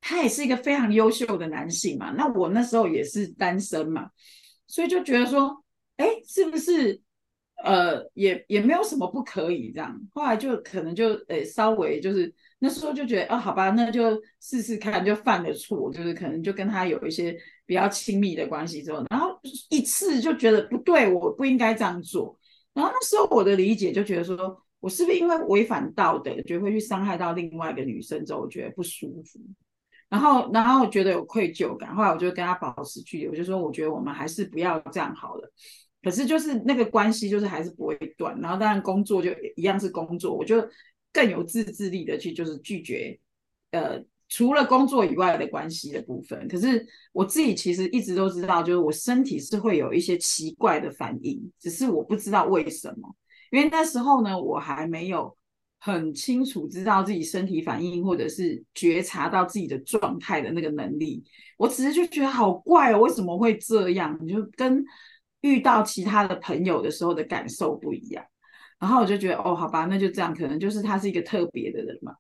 [0.00, 4.08] 他也是一个非常优秀的男性嘛，那我那时候也是单身嘛，
[4.68, 5.64] 所以就觉得说，
[5.96, 7.02] 哎，是不是
[7.64, 17.36] 呃也也没有什么不可以这样，后来就可能就呃稍微就是那时候就觉得哦，好吧，那就试试看，就犯了错，就是可能就跟他有一些。
[17.70, 22.36] 比较亲密的关系之后，然后一次就觉得不对，我不应该这样做。
[22.74, 29.38] 然后那时候我的理解就觉得说，我是不是因为违反道德，觉得会去伤害到另外一个女生之后，我觉得不舒服。
[30.08, 31.94] 然后，然后觉得有愧疚感。
[31.94, 35.52] 后来我就跟他保持距离，我就说，我觉得我们还是不要这样好了。
[36.02, 38.36] 可是就是那个关系就是还是不会断。
[38.40, 40.56] 然后当然工作就一样是工作，我就
[41.12, 43.16] 更有自制力的去就是拒绝，
[43.70, 44.04] 呃。
[44.30, 53.14] 除了工作以外的关系的部分，可是我自己其实一直都知道，就是我身体是会有一些奇怪的反应，只是我不知道为什么。
[53.50, 55.36] 因为那时候呢，我还没有
[55.80, 61.24] 很清楚知道自己身体反应，或者是觉察到自己的状态的那个能力。
[61.58, 64.16] 我只是就觉得好怪哦，为什么会这样？
[64.22, 64.84] 你就跟
[65.40, 68.24] 遇到其他的朋友的时候的感受不一样。
[68.78, 72.14] 然后我就觉得，哦，好吧，那就这样，可能就是他是一个特别的人嘛。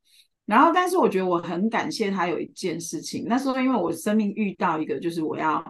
[0.50, 3.24] 然后，但是我觉得我很感谢他有一件事情。
[3.28, 5.64] 那时候，因为我生命遇到一个，就是我要，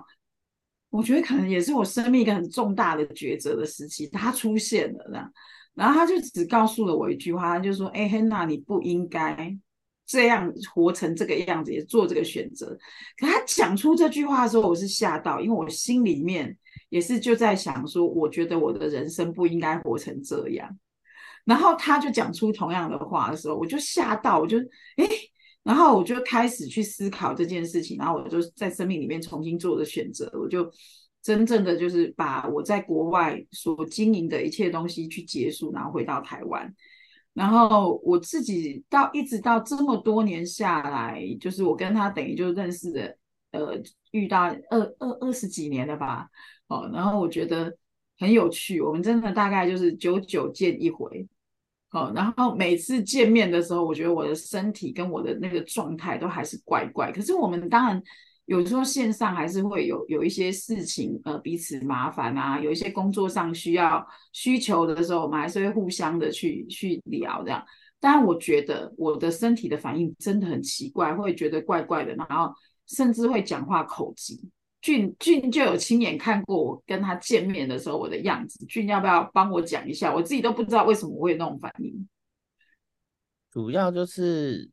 [0.88, 5.30] 我觉得可能也是我生命一个很重大的抉择的时期，他出现了这样。
[5.74, 9.54] 然后他就只告诉了我一句话，他就说：“哎，黑娜，你不应该
[10.06, 12.74] 这样活成这个样子，也做这个选择。”
[13.20, 16.56] 可他讲出这句话的时候，我是吓到，因为我心里面
[16.88, 20.78] 也是就在想说，我觉得我的人生不应该活成这样。
[21.44, 24.58] 然后他就讲出同样的话的时候，我就吓到，我就
[24.96, 25.08] 诶，
[25.62, 30.70] 然后我就开始去思考这件事情，然后我就在生命里面重新做的选择，我就
[31.22, 36.74] 真正的就是把我在国外所经营的一切东西去结束，然后回到台湾。
[37.32, 43.16] 然后我自己到一直到这么多年下来，就是我跟他等于就认识的，
[43.52, 43.80] 呃，
[44.10, 46.28] 遇到二二二十几年了吧，
[46.66, 47.72] 哦，然后我觉得
[48.20, 51.26] 很有趣，我们真的大概就是久久见一回，
[51.90, 58.00] 哦，然后每次见面的时候，我觉得我的身体跟我的那个状态都还是怪怪，可是我们当然。
[58.46, 67.64] 有时候线上还是会有有一些事情，呃，彼此麻烦啊，有一些工作上需要需求的时候，我们还是会互相的去去聊这样。
[68.00, 72.52] 但我觉得我的身体的反应真的很奇怪，会觉得怪怪的，然后
[72.88, 74.34] 甚至会讲话口吃。
[74.80, 80.14] 俊俊就有亲眼看过我跟他见面的时候我的样子，俊要不要帮我讲一下？
[80.14, 82.08] 我自己都不知道为什么我会有那种反应。
[83.50, 84.70] 主要就是。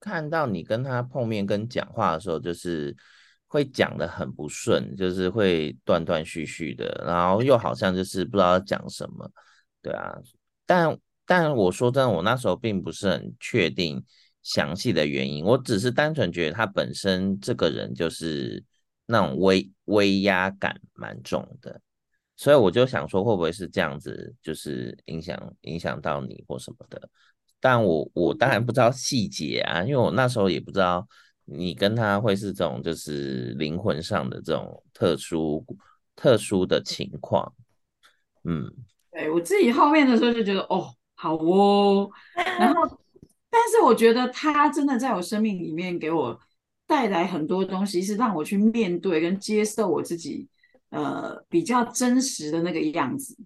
[0.00, 2.96] 看到你跟他碰面跟讲话的时候，就是
[3.48, 9.28] 会讲得很不顺，就是会断断续续的，然后又好像就是不知道讲什么，
[9.82, 10.14] 对啊。
[10.64, 14.00] 但但我说真的，我那时候并不是很确定
[14.40, 18.62] 详细的原因，我只是单纯觉得他本身这个人就是
[19.10, 21.80] 那种威威压感蛮重的，
[22.36, 27.08] 所以我就想说会不会是这样子，就是影响影响到你或什么的。
[27.58, 31.08] 但我我当然不知道细节啊，因为我那时候也不知道
[31.46, 35.64] 你跟他会是这种就是灵魂上的这种特殊
[36.14, 37.50] 特殊的情况，
[38.44, 38.70] 嗯，
[39.10, 42.10] 对我自己后面的时候就觉得哦，好哦，
[42.60, 42.86] 然后
[43.48, 46.38] 但是我觉得他真的在我生命里面给我
[46.88, 50.48] 带来很多东西，是让我去面对跟接受我自己，
[50.90, 53.36] 呃，比较真实的那个样子，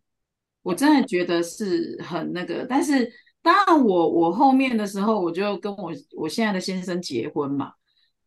[0.62, 3.12] 我真的觉得是很那个，但是。
[3.44, 7.72] 当然我，我后面的时候，我就跟我我现在的先生结婚嘛，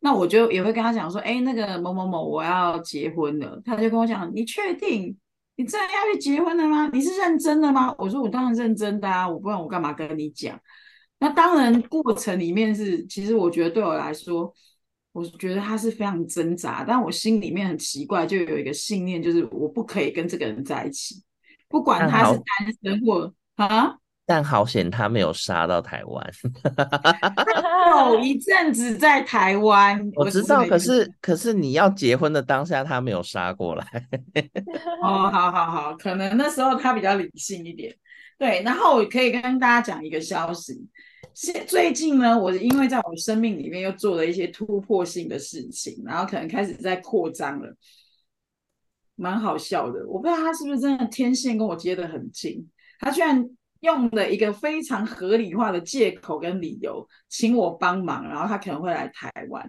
[0.01, 3.61] 那我就也会跟他讲说，哎，那个某某某，我要结婚了。
[3.63, 5.17] 他就跟我讲，你确定
[5.55, 6.89] 你真的要去结婚了吗？
[6.91, 7.95] 你是认真的吗？
[7.97, 10.59] 我说我当然认真的啊，我不然我干嘛跟你讲？
[11.17, 14.53] 那当然过程里面是，其实我觉得对我来说，
[15.15, 21.23] 我觉得他是非常挣扎，但我心里面很奇怪，就有一个信念，就是我不可以跟这个人在一起，
[21.69, 23.95] 不管他是单身或啊。
[24.27, 26.31] 但好险他没有杀到台湾，
[28.09, 30.65] 有一阵子在台湾，我知道。
[30.65, 33.85] 可是可是你要结婚的当下，他没有杀过来。
[35.03, 37.95] 哦，好好好，可能那时候他比较理性一点。
[38.39, 40.73] 对，然后我可以跟大家讲一个消息，
[41.35, 47.75] 现最近呢，我因为在我生命里面又做了一些突破性的事情，然后可能开始在扩张了，
[49.15, 50.07] 蛮好笑的。
[50.07, 52.67] 我不知道他是不是真的天线跟我接的很近，
[52.99, 53.47] 他居然。
[53.81, 59.63] 用了一个非常合理化的借口跟理由，请我帮忙，然后他可能会来台湾，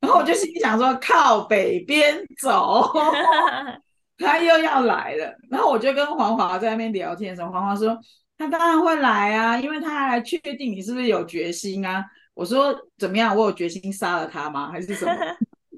[0.00, 2.90] 然后我就心想说靠北边走，
[4.18, 7.98] 他又要来了，然后我就跟黄华在那边聊天的时候，黄华说
[8.36, 12.04] 他当然会来啊，因为他还来确定你是不是有决心啊。
[12.34, 14.70] 我说怎么样，我有决心杀了他吗？
[14.70, 15.12] 还是什么？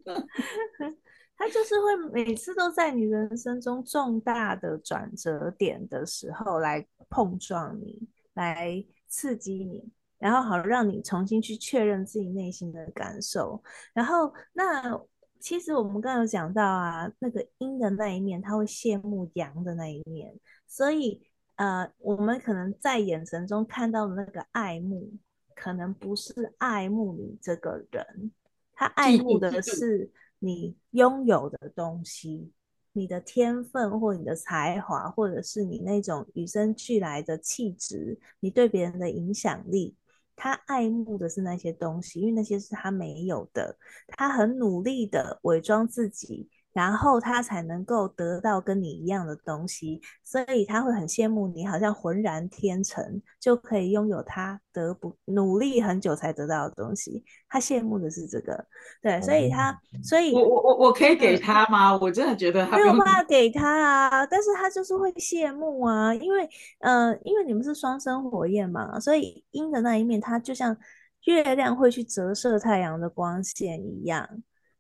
[1.39, 13.63] 他就是会每次都在你人生中重大的转折点的时候来碰撞你，来刺激你，然后好让你重新去确认自己内心的感受。
[13.93, 14.99] 然后，那
[15.39, 20.35] 其实我们刚刚有讲到啊，那个阴的那一面，他会羡慕阳的那一面，
[20.67, 21.21] 所以
[21.57, 25.13] 呃，我们可能在眼神中看到的那个爱慕，
[25.55, 28.33] 可能不是爱慕你这个人，
[28.73, 30.11] 他爱慕的是。
[30.39, 32.53] 你拥有的东西，
[32.93, 39.97] 你的天分或你的才华，或者是你那种与生俱来的气质，你对别人的影响力，
[40.37, 43.79] 他爱慕的是那些东西，因为那些是他没有的，
[44.09, 46.51] 他很努力的伪装自己。
[46.77, 57.25] 然后他才能够得到跟你一样的东西，所以他会很羡慕你，好像浑然天成就可以拥有他得不努力很久才得到的东西。
[57.49, 58.63] 他羡慕的是这个，
[59.01, 61.93] 对，所以他，所以我我我我可以给他吗？
[61.93, 66.47] 嗯、我真的觉得他没有办法给他啊，但是他就是会羡慕啊，因为
[66.81, 70.77] 呃，因为你们是双生火焰嘛，所以阴的那一面，它就像
[71.25, 74.29] 月亮会去折射太阳的光线一样。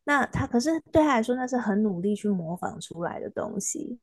[0.09, 3.99] 那他可是对他来说，那是很努力去模仿出来的东西。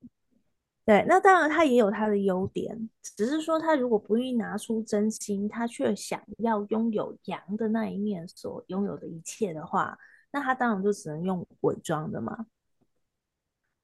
[0.86, 9.97] 对，那当然他也有他的优点，只是说他如果不愿意拿出真心，他却想要拥有阳的那一面所拥有的一切的话，
[10.34, 12.45] 那他当然就只能用伪装的嘛。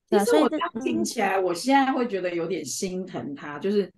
[0.10, 0.50] 其实我
[0.82, 3.90] 听起来，我现在会觉得有点心疼他，就是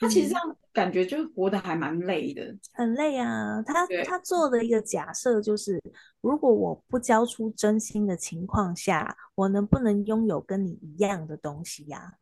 [0.00, 3.62] 他其实这样感觉就活得还蛮累的，很累啊。
[3.62, 5.80] 他他做的一个假设就是，
[6.22, 12.14] 如果我不交出真心的情况下，我能不能拥有跟你一样的东西呀？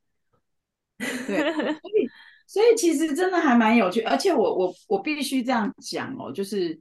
[0.98, 2.10] 对，所以
[2.46, 6.78] 所以其实真的还蛮有趣，而且我我我必须这样讲哦，就是。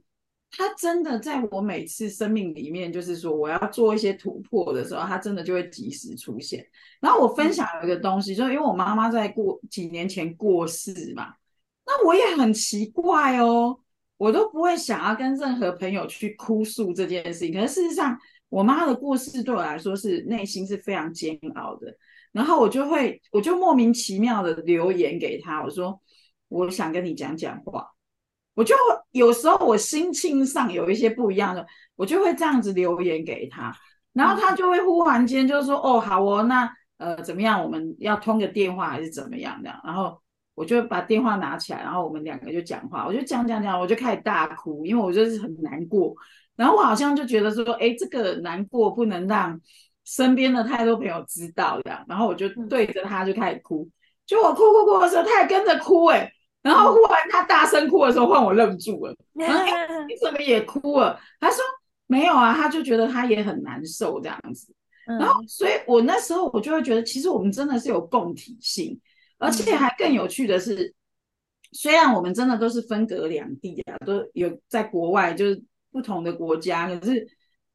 [0.50, 6.66] 他真的在我每次生命里面，就是说我要做一些突破的时候，他真的就会及时出现。
[7.00, 11.34] 然后我分享一个东西，就是因为我妈妈在过几年前过世嘛，
[11.86, 13.78] 那我也很奇怪哦，
[14.16, 17.52] 我都不会想要跟任何朋友去哭诉这件事情。
[17.52, 18.18] 可是事实上，
[18.48, 21.94] 我妈的过世对我来说是内心是非常煎熬的。
[22.32, 26.00] 然后我就会，我就莫名其妙的留言给他，我说
[26.48, 27.86] 我想跟你讲讲话。
[28.58, 28.74] 我就
[29.12, 33.72] 有时候我心情上有一些不一样的，我就会这样子留言给他，
[34.12, 37.62] 然后他就会忽然间就说：“哦，好哦，那呃怎么样？
[37.62, 40.20] 我们要通个电话还是怎么样的？”然后
[40.56, 46.12] 我就把电话拿起来，然后我们两个就讲话，我就讲讲讲，我就开始大哭，因为我就是很难过。
[46.56, 49.60] 然后我好像就觉得说：“哎，这个难过不能让
[50.02, 53.88] 身边的太多朋友知道这样。”然后我就对着他就开始哭，
[54.26, 56.32] 就我哭哭哭的时候，他也跟着哭，哎。
[56.62, 59.14] 然后忽然他大声哭的时候，换我愣住了。
[59.34, 59.64] 然后
[60.06, 61.18] 你怎么也哭了？
[61.40, 61.58] 他说
[62.06, 64.74] 没有啊，他就觉得他也很难受这样子。
[65.06, 69.00] 然后，所以我那时候我就会觉得，其实我们真的是有共体性，
[69.38, 70.92] 而且还更有趣的是，
[71.72, 77.26] 虽然我们真的都是分隔两地啊，都有在国外，就是不同的国家，可是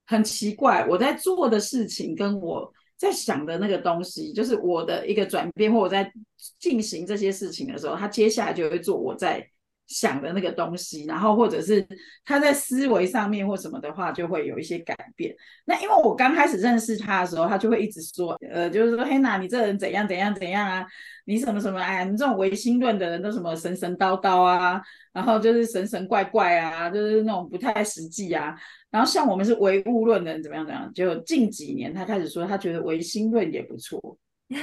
[0.05, 2.71] 很奇怪，我在做的事情跟我。
[3.03, 6.09] 在想的那个东西，就是我的一个转变，或我在
[6.57, 9.45] 进行这些事情的时候，他接下来就会做我在
[9.87, 11.85] 想的那个东西，然后或者是
[12.23, 15.35] 他在思维上面或什么的话，就会有一些改变。
[15.65, 20.87] 那因为我刚开始认识他的时候，他就会一直说，呃，就是说，嘿娜，你这人怎样怎样怎样啊？
[21.25, 21.79] 你什么什么？
[21.79, 24.81] 哎呀，你这种唯心论的人都什么神神叨叨啊，
[25.11, 28.55] 然后就是神神怪怪啊，就是那种不太实际啊。
[28.93, 30.93] 然后像我们是唯物论的人怎么样怎么样？
[30.93, 34.15] 就近几年他开始说，他觉得唯心论也不错。
[34.53, 34.59] 哎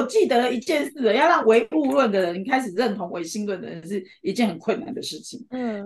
[0.00, 5.46] 呦，记得一件事，要让唯物论的人开始认同唯心论的人是一件很困难的事情。
[5.50, 5.80] 嗯，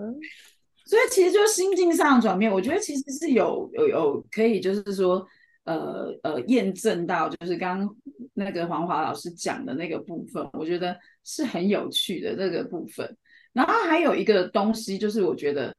[0.87, 5.23] 所以其实就心境上的转变，我觉得其实是有有有可以就是说，
[5.65, 7.95] 呃呃，验证到就是刚刚
[8.33, 13.15] 那个黄华老师讲的那个部分，我觉得是很有趣的这个部分。
[13.53, 15.71] 然后还有一个东西，就是我觉得。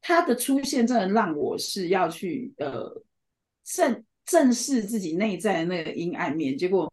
[0.00, 2.90] 他的出现真的让我是要去呃
[3.64, 6.56] 正正视自己内在的那个阴暗面。
[6.56, 6.88] 结果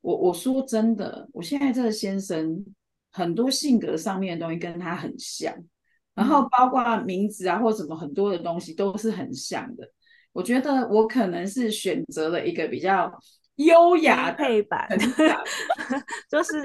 [0.00, 2.64] 我我说真的，我现在这个先生
[3.10, 5.54] 很多性格上面的东西跟他很像，
[6.14, 9.90] 然后包括名字啊或什么很多的东西都是很像的。
[10.32, 13.12] 我觉得我可能是选择了一个比较。
[13.58, 14.88] 优雅配版，
[16.30, 16.62] 就是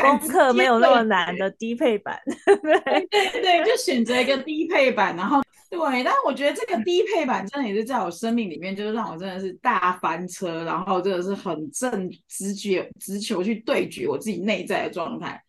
[0.00, 2.20] 功课没有那么难的低配版，
[2.62, 15.42] 对对对，就选择一个低配版，然后对，但是我觉得这个低配版真的也是在我生命里面，就是让我真的是大翻车，然后真的是很正直觉直球去对决我自己内在的状态，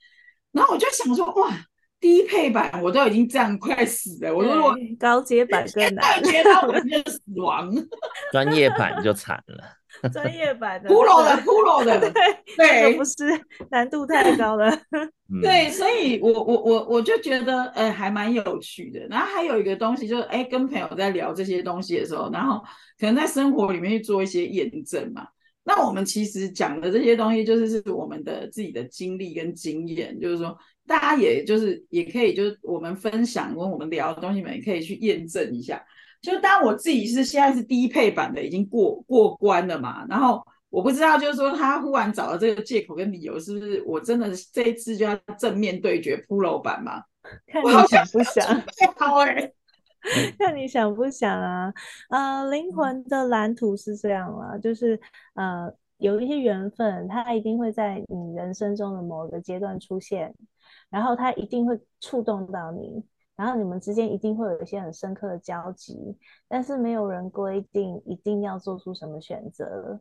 [0.51, 1.51] 然后我就想说，哇，
[1.99, 7.71] 低配版我都已经这样快死了，我说我高阶版更难，高阶到我 就死亡，
[8.31, 9.76] 专业版就惨了。
[10.13, 12.11] 专业版的， Pro 的，Pro 的，对
[12.55, 13.15] 对，不是
[13.69, 14.71] 难度太高了。
[15.41, 19.05] 对，所以我我我我就觉得，哎、欸，还蛮有趣的。
[19.09, 22.63] 然后还有一个东西，就是哎、欸，跟朋友在聊这些东西的时候，然后
[22.99, 25.27] 可能在生活里面去做一些验证嘛。
[25.63, 35.83] 那我们其实讲的这些东西，就是是我们的自己的经历跟经验，就是说，大家也就是也可以，就是我们分享跟我们聊的东西，们也可以去验证一下。
[36.27, 40.05] 就当我自己是现在是低配版的，已经过过关了嘛。
[40.09, 47.01] 然后我不知道，就是说他忽然找了这个借口跟理由，是不是我真的这一次就要正面对决 Pro 版嘛？
[47.45, 48.45] 看你想不想？
[48.99, 49.53] 好哎，
[50.37, 51.73] 看你想不想啊？
[52.09, 54.99] 呃，灵魂的蓝图是这样啊，就是
[55.35, 60.35] 呃，有一些缘分，它一定会在你人生中的某个阶段出现，
[60.89, 63.01] 然后它一定会触动到你。
[63.37, 66.17] 然后你们之间一定会有一些很深刻的交集，
[66.47, 69.97] 但是没有人规定一定要做出什么选择，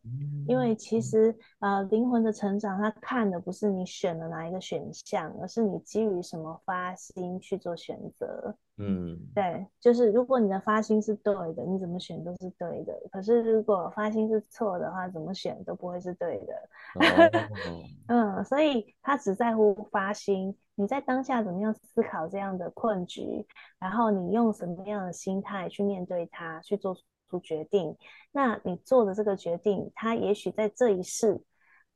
[0.48, 8.56] 因为其实呃灵魂的成长，它看的不是你选了哪一个选项，而是你基于什么发心去做选择。
[8.78, 12.94] 嗯，对，就是如果你的发心是对的，你怎么选都是对的。
[13.10, 16.54] 可是如果发心是错的话，怎么选都不会是对的。
[17.68, 20.56] 哦、嗯，所以他只在乎发心。
[20.78, 23.44] 你在当下怎么样思考这样的困局，
[23.78, 26.94] 然后你用什么样的心态去面对它，去做
[27.28, 27.96] 出决定。
[28.30, 31.42] 那你做的这个决定，它也许在这一世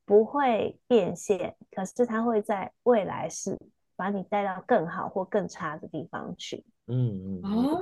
[0.07, 3.59] 不会变现，可是它会在未来世
[3.97, 6.65] 把你带到更好或更差的地方去。
[6.87, 7.43] 嗯嗯。
[7.45, 7.79] 哦，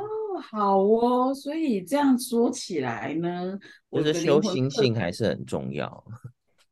[0.50, 3.56] 好哦，所以这样说起来呢，
[3.88, 6.04] 我觉得修行性还是很重要。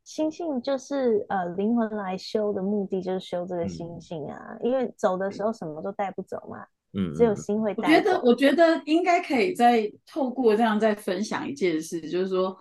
[0.06, 6.64] 心性就是呃，灵魂来修的目的就是修这个心性啊，嗯、因为走的时候什么都带不走嘛，
[6.96, 7.82] 嗯，只有心会带。
[7.82, 12.56] 我觉得，我觉得应该可以再透过这样再分享一件事，就是说，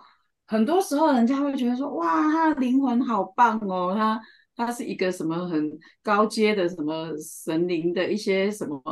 [0.48, 4.20] 很多时候人家会觉得说，哇，他的灵魂好棒哦，他
[4.56, 5.70] 他是一个什么很
[6.02, 8.82] 高阶的什么神灵的一些什么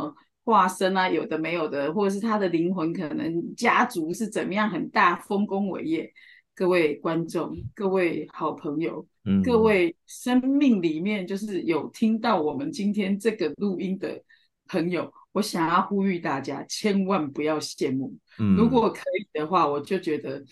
[0.44, 6.12] 化身啊，有的没有的，或者是他的灵魂可能家族是怎么样很大，丰功伟业。
[6.55, 14.22] 各位观众，各位好朋友，嗯、各位生命里面就是有听到我们今天这个录音的
[14.68, 18.16] 朋友，我想要呼吁大家，千万不要羡慕。
[18.38, 20.44] 嗯、如果可以的话，我就觉得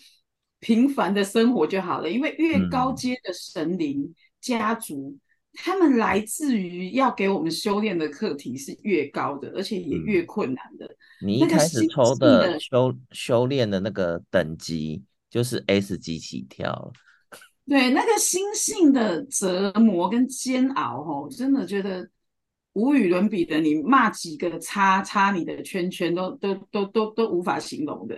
[0.58, 2.10] 平凡的生活就好了。
[2.10, 5.16] 因为越高阶的神灵、嗯、家族，
[5.52, 10.84] 他们来自于要给我们修炼的课题是越高的，而且也越困难的。
[10.86, 15.04] 嗯、你一开始抽的修修炼的那个等级。
[15.32, 16.92] 就是 S 级起跳了，
[17.66, 22.06] 对，那个心性的折磨跟煎熬，哦，真的觉得
[22.74, 23.58] 无与伦比的。
[23.58, 28.14] 你骂几个叉叉你的圈圈都都都都都无法形容的。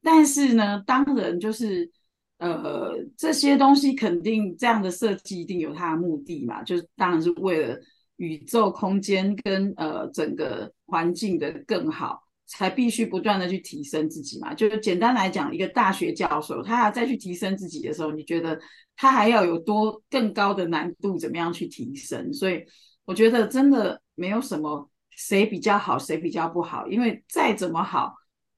[0.00, 1.90] 但是呢，当然就是
[2.38, 7.76] 呃这些东西肯定这样的设计一定有它的目的嘛，就是当然是为了
[8.18, 12.22] 宇宙空间跟呃整个环境的更好。
[12.54, 18.60] 才必须不断的去提升自己嘛，就是简单来讲，一个大学教授，他要再去提升自己的时候，你觉得
[18.94, 22.30] 他还要有多更高的难度，怎么样去提升？
[22.30, 22.62] 所以
[23.06, 28.12] 我觉得真的没有什么谁比较好，谁比较不好，因为再怎么好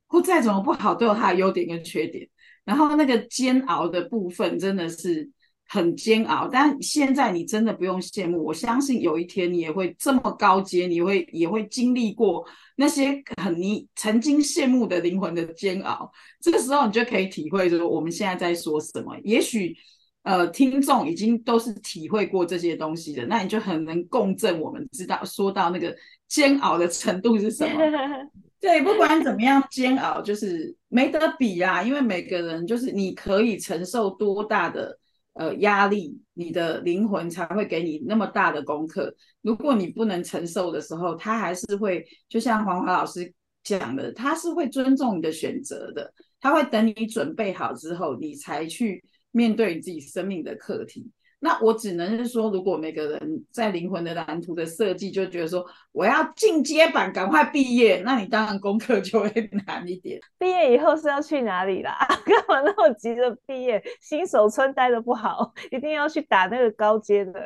[0.09, 2.29] 或再怎么不好，都有他的优点跟缺点。
[2.65, 5.31] 然后那个煎熬的部分真的是
[5.67, 12.47] 很煎熬，但现在你真的不用羡慕，我相信有一天你也会这么高阶，你会也会经历过。
[12.77, 16.11] 那些很你曾经羡慕的灵魂的煎熬，
[16.41, 19.17] 这个时候你就可以体会说我们现在在说什么。
[19.25, 19.75] 也许
[20.23, 24.61] 呃听众已经都是体会过这些东西的，那你就很能共振。
[24.61, 25.97] 我们知道说到那个
[26.29, 27.81] 煎熬的程度是什么？
[28.61, 34.99] 对，不管怎么样煎熬，就是没得比啊，因为每个人就是你可以承受多大的。
[35.35, 39.15] 呃，压力，你的灵魂才会给你那么大的功课。
[39.43, 43.33] 如果你不能承受的时候，他还是会，就像黄华老师
[43.65, 51.11] 讲的，他是会尊重你的选择的，他会等你准备好之后，你才去面对你自己生命的课题。
[51.45, 60.19] 那我只能是说，如果每个人在灵魂的蓝图的设计就觉得说我要进阶版，赶快毕业，那你当然功课就会难一点。
[60.39, 61.99] 毕业以后是要去哪里啦？
[62.25, 63.85] 干嘛那么急着毕业？
[64.01, 67.39] 新手村待的不好，一定要去打那个高阶的。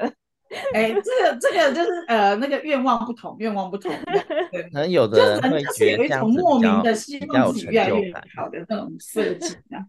[0.73, 3.93] 哎、欸，这个这个就是呃，那个愿望不同，愿望不同。
[4.53, 9.83] 可能有的人会觉得有一种莫名的希望自己越来越好的那种设计啊。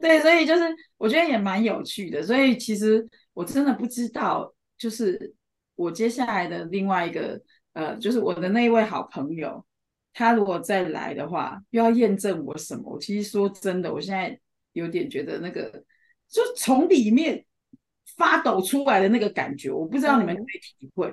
[0.00, 0.62] 对，所以就是
[0.96, 2.22] 我觉得也蛮有趣的。
[2.22, 3.06] 所以其实。
[3.32, 5.34] 我真的不知道，就是
[5.76, 7.40] 我接下来的另外一个，
[7.72, 9.64] 呃，就是我的那一位好朋友，
[10.12, 12.92] 他如果再来的话，又要验证我什么？
[12.92, 14.38] 我其实说真的，我现在
[14.72, 15.84] 有点觉得那个，
[16.28, 17.44] 就从里面
[18.16, 21.06] 发抖出来的那个感觉，我不知道你们可以体会，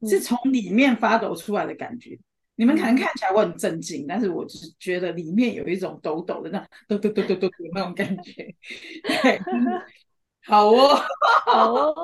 [0.00, 2.10] 嗯、是从里面发抖出来的感觉。
[2.14, 2.24] 嗯、
[2.56, 8.54] 你们可能看起来我很震惊，但是我只是觉得里面有一种抖抖的那抖抖抖抖抖的那种感觉。
[9.02, 9.40] 对。
[10.48, 10.98] 好哦，
[11.46, 11.94] 好哦，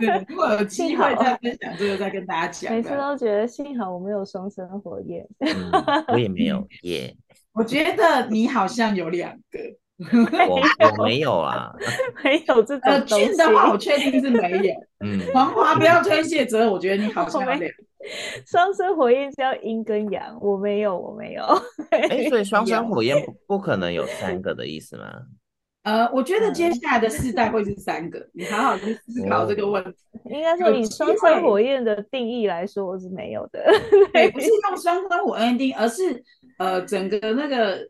[0.00, 2.72] 对，如果有机会再分享这个，再跟大家讲。
[2.74, 5.70] 每次都觉得幸好我没有双生火焰，嗯、
[6.08, 7.14] 我也没有 耶。
[7.14, 7.36] Yeah.
[7.52, 9.60] 我觉得你好像有两个，
[10.48, 10.58] 我
[10.98, 11.70] 我没有啊，
[12.24, 13.26] 没有这种东西。
[13.26, 14.74] 俊的话，我确定是没有。
[15.04, 17.66] 嗯，黄华不要推卸责任，我觉得你好像有两个。
[18.46, 21.44] 双生火焰叫阴跟阳，我没有，我没有。
[21.90, 25.04] 哎、欸，所以双生火焰不不可能有三个的意思吗？
[25.82, 29.90] 呃，我觉得接下来的世代会是三个，你好好去思考这个问题。
[30.26, 33.60] 应该说，以双生火焰的定义来说，我是没有的。
[34.14, 36.22] 对，不是用双生火焰定义，而是
[36.58, 37.80] 呃，整个那个，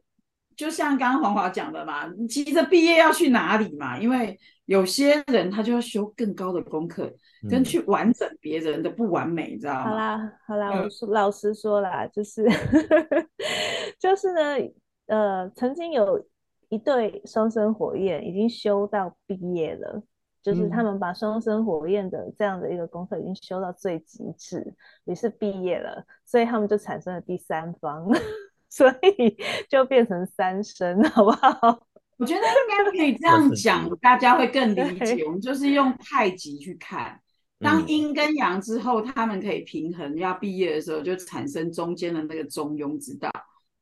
[0.57, 3.99] 就像刚刚黄华讲的嘛，你急着毕业要去哪里嘛？
[3.99, 7.05] 因为有些人他就要修更高的功课，
[7.45, 9.83] 嗯、跟去完整别人的不完美，你知道吗？
[9.85, 12.49] 好啦，好啦，我说老实说啦，就是
[14.01, 14.57] 就是呢，
[15.09, 16.25] 呃，曾经有。
[16.73, 20.03] 一对双生火焰已经修到毕业了，
[20.43, 28.09] 就是他们把双生火焰的这样的一个功课已经修到最极致，也是毕业了，所以他们就产生了第三方，
[28.71, 29.37] 所以
[29.69, 31.51] 就变成三生，好不好？
[32.17, 35.23] 我觉得应该可以这样讲，大家会更理解。
[35.27, 37.21] 我们就是用太极去看，
[37.59, 43.31] 当阴跟阳之后，他们可以平衡，要毕业的时候就产生中间的那个中庸之道。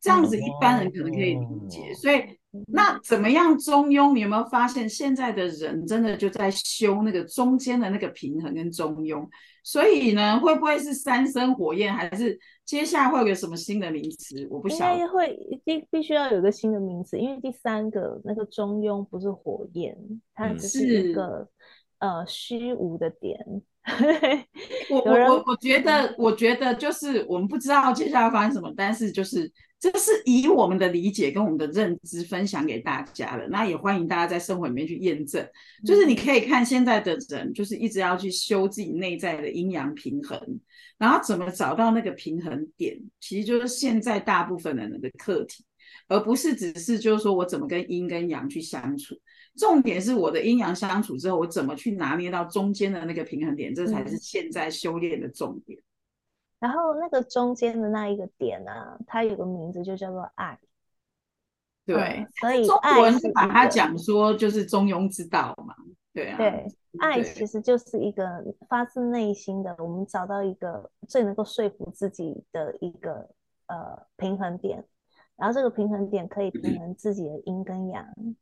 [0.01, 1.95] 这样子一般人可能可以理解。
[1.95, 2.24] 所以
[2.66, 4.12] 那怎么样中庸？
[4.12, 9.24] 你有没有发现现在的人真的就在修那个中间的那个平衡跟中庸？
[9.62, 14.48] 所以呢，会不会是三生火焰，还是接下来会有个什么新的名词？
[14.51, 14.94] 我不晓得。
[14.94, 19.96] 应该会必必须要有个新的名词，因为第三个那个中庸不是火焰，
[20.34, 21.48] 它只是一个是
[21.98, 23.38] 呃虚无的点。
[24.90, 29.50] 我我我我觉得，我觉得就是我们不知道接下来发生什么，但是就是。
[29.82, 35.42] 这是以我们的理解跟我们的认知分享给大家的，那也欢迎大家在生活里面去验证。
[35.86, 40.38] 就是你可以看现在的人，就是一直要去修自己内在的阴阳平衡，
[40.98, 45.64] 然后怎么找到那个平衡点，其实就是现在大部分的人的课题，
[46.08, 49.14] 而不是只是就是说我怎么跟阴跟阳去相处。
[49.57, 55.78] 重点是我的阴阳相处之后，我怎么去拿捏到中间的那个平衡点，这才是现在修炼的重点。
[56.59, 60.59] 然后那个中间的那一个点呢、啊，它有个名字就叫做爱。
[61.86, 65.74] 对，嗯、所以中文是把它讲说就是中庸之道嘛。
[66.12, 66.36] 对啊。
[66.36, 66.66] 对，
[66.98, 68.24] 爱其实就是一个
[68.68, 73.28] 发自内心的，我们找到一个最能够说服自己的一个
[73.66, 74.84] 呃平衡点，
[75.36, 78.05] 然后这个平衡点可以平衡自己的阴跟阳。
[78.18, 78.36] 嗯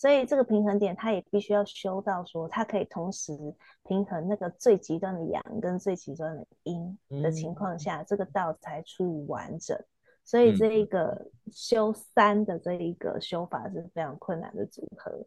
[0.00, 3.36] 所以这个平衡点，它也必须要修到说，它可以同时
[3.84, 9.78] 平衡那个最极端的阳跟最极端的阴的情况下，嗯、这个道才出于完整。
[10.24, 15.26] 所以这一个修三的这一个修法是非常困难的组合。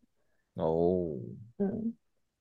[0.56, 1.20] 哦，
[1.60, 1.94] 嗯，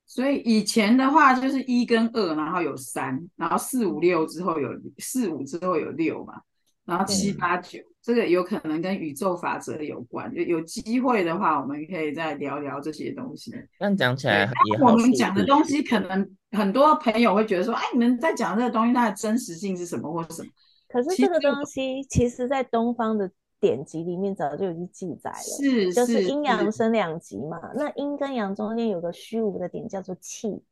[0.07, 6.41] 所以以前的话就是一跟二，然后有三，然后四五六之后有四五之后有六嘛。
[6.85, 10.33] 然后七八九，这个有可能跟宇宙法则有关。
[10.35, 13.53] 就有机会的话，我们可以再聊聊这些东西。
[13.79, 20.51] 但讲起来也我们讲的东西，可能很多朋友会觉得说：“哎，你们在讲这个东西，它的真实性是什么，或什么？”
[20.89, 23.31] 可是这个东西，其实，在东方的
[23.61, 27.59] 典籍里面早就已经记载了，是就是阴阳生两极嘛。
[27.77, 30.63] 那阴跟阳中间有个虚无的点，叫做气。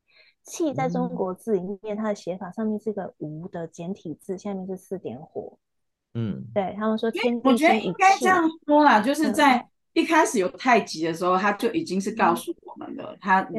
[0.43, 5.57] 气在中国字里面，它的写法上面是个无的简体字，下面是四点火。
[6.15, 13.53] 嗯，对他们说天，我觉得应该这样说啦，就是在一开始有太极的时候，他就已经是告诉我们了，他的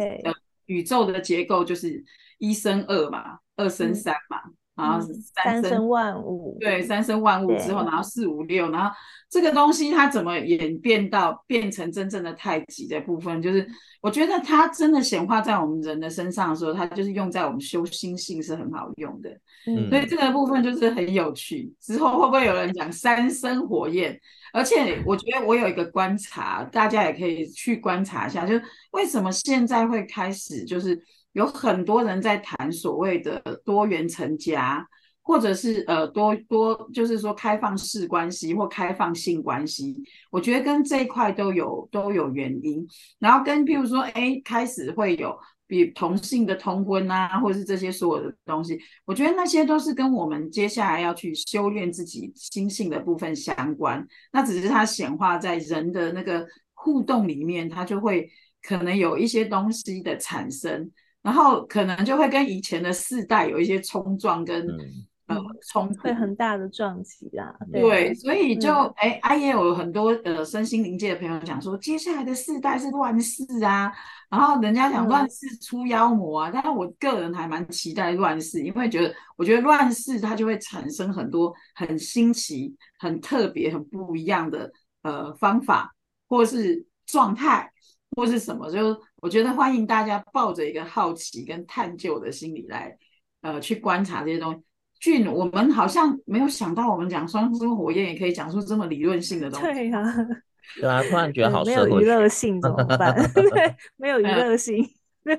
[0.66, 2.04] 宇宙的结构就是
[2.40, 4.42] 一生二嘛，二生三嘛。
[4.82, 8.92] 然后是三生，三生万物，对，三生万物之后，然后四五六，然后
[9.30, 13.42] 这个东西它怎么演变到变成真正的太极的部分？
[13.42, 13.68] 就是
[14.02, 19.30] 我觉得它真的显化在我们人的身上的时候，它就是用在我们修心性是很好用的。
[19.68, 21.74] 嗯，所以这个部分就是很有趣。
[21.80, 24.20] 之后会不会有人讲三生火焰？
[24.54, 31.02] 而且我觉得我有一个观察，大家也可以去观察一下，就是为什么现在会开始就是。
[31.34, 34.86] 有很多人在谈所谓的多元成家，
[35.22, 39.96] 或者是呃多多，就是说开放式关系或开放性关系，
[40.30, 42.86] 我觉得跟这一块都有都有原因。
[43.20, 54.06] 然后跟譬如说，哎，开始会有比同性的通婚啊，或者是这些所有的东西，我觉得那些都是跟我们接下来要去修炼自己心性的部分相关。
[54.34, 58.30] 那只是它显化在人的那个互动里面，它就会
[58.62, 60.92] 可能有一些东西的产生。
[61.22, 64.80] 然后可能就会跟以前的世代有一些冲撞跟、嗯、
[65.28, 65.38] 呃
[65.70, 67.56] 冲突，会很大的撞击啦。
[67.72, 73.92] 对，对所以就哎，啊、也有很多呃身心灵界的朋友讲说，接下来的世代是乱世啊。
[74.32, 84.72] 然后人家讲乱世出妖魔啊，嗯、但是我个人还蛮期待乱世，因为觉得我觉得乱世它就会产生很多很新奇、很特别、很不一样的
[85.04, 85.94] 呃方法，
[86.28, 87.72] 或是状态，
[88.16, 89.00] 或是什么就。
[89.22, 92.98] 我觉得欢迎大家抱着一个好奇跟探究的心理来，
[93.42, 94.60] 呃，去观察这些东西。
[95.00, 99.66] 俊，我们好像没有想到，我们讲双生火焰也可以讲出这么理论性的东西。
[99.68, 100.16] 对呀、啊，
[100.82, 103.16] 对啊，突然觉得好没有娱乐性怎么办？
[103.34, 104.84] 对，没有娱 乐性。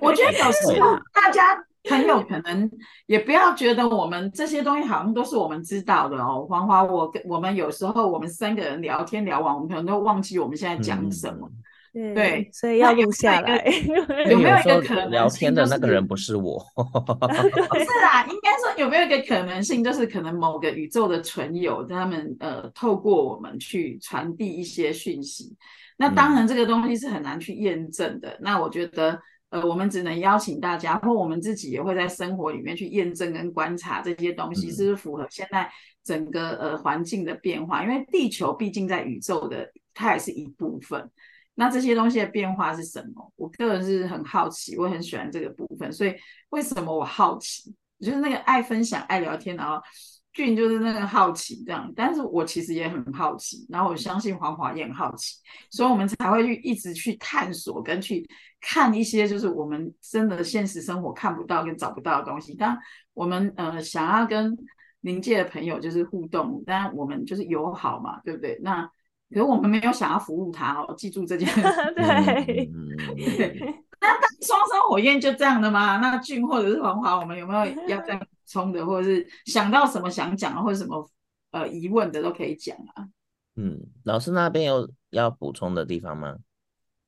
[0.01, 1.59] 我觉得有时候大家
[1.91, 2.71] 很有可能
[3.07, 6.47] 也不要觉得我们这些东西好像都是我们知道的哦。
[6.49, 11.49] 黄华，我跟我们有时候我们三个人聊天聊完，我们可能都忘记我们现在讲什么。
[11.49, 11.63] 嗯
[11.93, 13.63] 对，对，所以要录下来。
[14.31, 16.59] 有没有一个可能聊天的那个人不是我？
[16.75, 25.55] 不是 啦，应该说有没有一个可能性，就是可能某个宇宙的存有，他们呃透过我们去传递一些讯息。
[25.99, 28.31] 那当然这个东西是很难去验证的。
[28.31, 29.21] 嗯、那我觉得
[29.51, 35.71] 呃我们只能邀请大家，或我们自己也会在生活里面去验证跟观察这些东西是不是符合现在
[36.03, 37.85] 整个呃环境的变化。
[37.85, 41.11] 因为地球毕竟在宇宙的，它也是一部分。
[41.55, 43.33] 那这些东西的变化是什么？
[43.37, 45.93] 我个人是很好奇，我很喜欢这个部分。
[45.93, 46.15] 所以
[46.51, 47.75] 为什么我好奇？
[48.01, 49.81] 就是那个爱分享、爱聊天，然后
[50.33, 51.93] 俊就是那个好奇这样。
[51.95, 55.37] 但是我其实也很好奇，然后我相信黄华也很好奇，
[55.71, 58.29] 所以我们才会去一直去探索跟去
[58.61, 62.55] 看一些就是我们真的现实生活看不到跟找不到的东西。
[62.55, 62.77] 当
[63.15, 64.57] 我们呃想要跟
[65.03, 68.59] 灵界的朋友就是互动，当然我们就是友好嘛，对不对？
[68.63, 68.91] 那
[69.33, 71.61] 可是我们没有想要服务他哦，记住这件事。
[71.97, 72.67] 对，
[73.37, 73.85] 对。
[74.01, 74.09] 那
[74.45, 75.99] 双生火焰就这样的吗？
[75.99, 81.09] 那俊或者是黄华，我们有没有要再 补充的，或者是想到什么想讲的，或者什么
[81.53, 83.09] 呃疑问的都可以讲啊。
[83.57, 86.37] 嗯，老师那边有要补充的地方吗？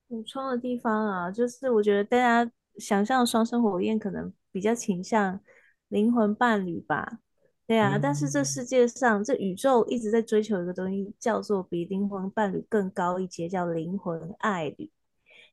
[0.07, 5.41] 补充的地方啊，就是我觉得大家想象双生火焰可能比较倾向
[5.89, 7.18] 灵魂伴侣吧。
[7.67, 14.91] 对啊，但是这世界上，这宇宙一直在追求一个东西，叫做比灵魂伴侣更高一阶，叫灵魂爱侣。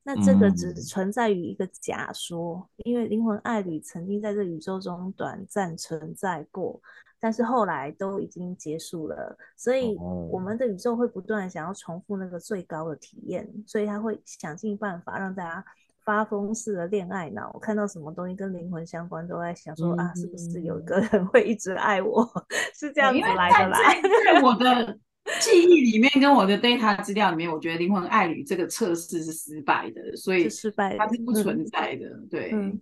[0.03, 6.82] 那这个只存在于一个假说，因为灵魂爱侣曾经在这宇宙中短暂存在过，
[7.18, 9.95] 但是后来都已经结束了，所以
[10.30, 15.66] 我们的宇宙会不断想要重复那个最高的体验，所以他会想尽办法让大家。
[16.12, 22.30] 发疯似的恋爱脑，我看到什么东西跟灵魂相关，都在想说、嗯、啊，是不是有一个人 会一直爱我？
[22.76, 24.01] 是这样子来的来。
[24.26, 24.99] 在我的
[25.39, 32.07] 记忆里面，跟我的 data 资料里面，我觉得灵魂爱侣这个测试是失败的，所以失败，它是不存在的。
[32.07, 32.78] 嗯、对，嗯，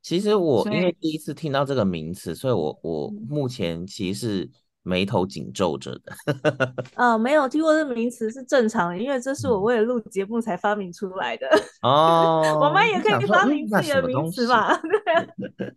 [0.00, 4.50] 其实我因为第一次听到这个名词，所以我我目前其实是。
[4.82, 11.46] 眉头紧皱着的，啊， 没有听过这个名词是正常的，因为这是我为了录节目才发明出来的。
[11.82, 14.74] 哦， 我们也可以发明自己的名词嘛？
[14.78, 15.68] 对，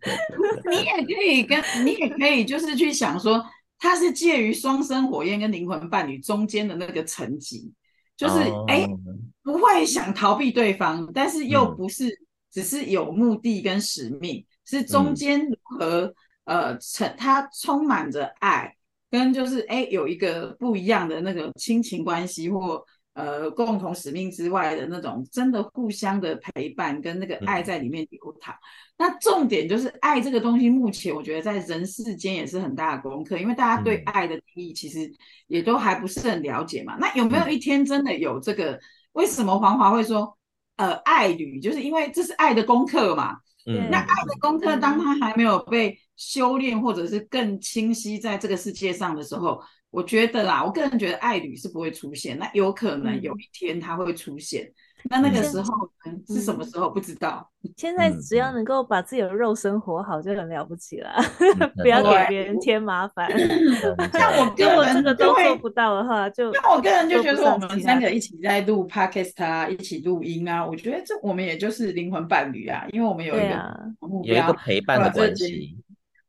[0.70, 3.44] 你也可以跟你也可以就是去想说，
[3.78, 7.70] 它是介于双生火焰跟灵魂伴侣中间的那个层级，
[8.16, 8.34] 就是
[8.68, 8.98] 哎、哦，
[9.42, 12.08] 不会想逃避对方，但是又不是
[12.50, 18.74] 只是有目的跟使命，嗯、是中间如何、嗯、呃，成它充满着爱。
[19.14, 28.52] 跟就是哎，有一个不一样的那个亲情关系或呃共同使命之外的那种真的互相的陪伴跟那个爱在里面流淌。
[28.52, 28.58] 嗯、
[28.98, 35.08] 那重点就是爱这个东西，目前我觉得在人世间也是很大的功课，因为大家对爱的定义其实
[35.46, 36.96] 也都还不是很了解嘛。
[36.98, 38.72] 那有没有一天真的有这个？
[38.72, 38.80] 嗯、
[39.12, 40.36] 为什么黄华会说
[40.74, 41.60] 呃爱侣？
[41.60, 43.36] 就是因为这是爱的功课嘛。
[43.66, 49.60] 嗯，那爱的功课，当他还没有被修炼，或者是更清晰在这个世界上的时候，
[49.90, 52.38] 我觉得啦，我个人觉得爱侣是不会出现。
[52.38, 54.64] 那有可能有一天他会出现。
[54.64, 54.74] 嗯
[55.10, 55.90] 那那个时候
[56.26, 56.88] 是什么时候？
[56.88, 57.46] 不知道。
[57.76, 61.10] 现在只要能够把自己的肉身活好，就很了不起了。
[61.76, 63.28] 不要给别人添麻烦。
[64.14, 75.76] 像我个人这个都做不到的话，就那我个人就觉得说，我们三个一起在录 podcast 啊，一起录音啊，我觉得这我们也就是灵魂伴侣啊，因为我们有一个目标，有一个陪伴的关系。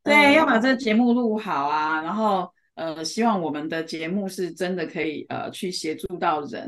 [0.06, 2.50] 对，要把这个节目录好啊，然后。
[2.76, 6.60] 呃，希望我们的节目是真的可以呃去协助到人。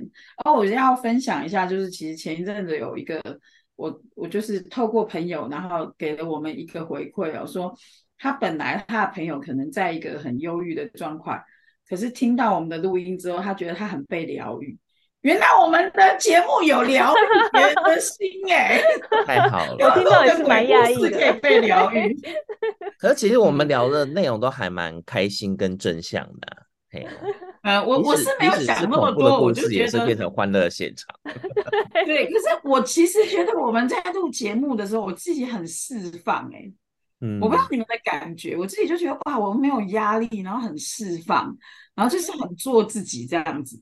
[0.43, 3.21] 然后我要分享一下，就是其实前一阵子有一个
[3.77, 7.77] 我我就是透过朋友，然后给了我们一个回馈哦，说
[8.17, 11.39] 他本来他的朋友可能在一个很忧郁的状况，
[11.87, 14.79] 可是听到我们的录音之后，他觉得他很被疗愈。
[15.23, 18.81] 原来我们的节目有疗愈别人的心哎，
[19.27, 19.77] 太好了！
[19.87, 22.17] 我听到也是蛮压抑的，可以被疗愈。
[22.99, 26.49] 可是其实我们聊的内容都还蛮开心跟正向的，
[26.91, 27.07] 嘿。
[27.65, 31.09] 呃，我我是没有想那么多，我就觉得也是变成欢乐现场。
[32.07, 36.73] 对，可是我其实觉得我们在录节目的时候，我自己很释放哎。
[37.21, 41.55] 嗯，我不知道你们的感觉，我自己就觉得哇，我没有压力，然后很释放，
[41.97, 43.77] 然后就是很做自己这样子。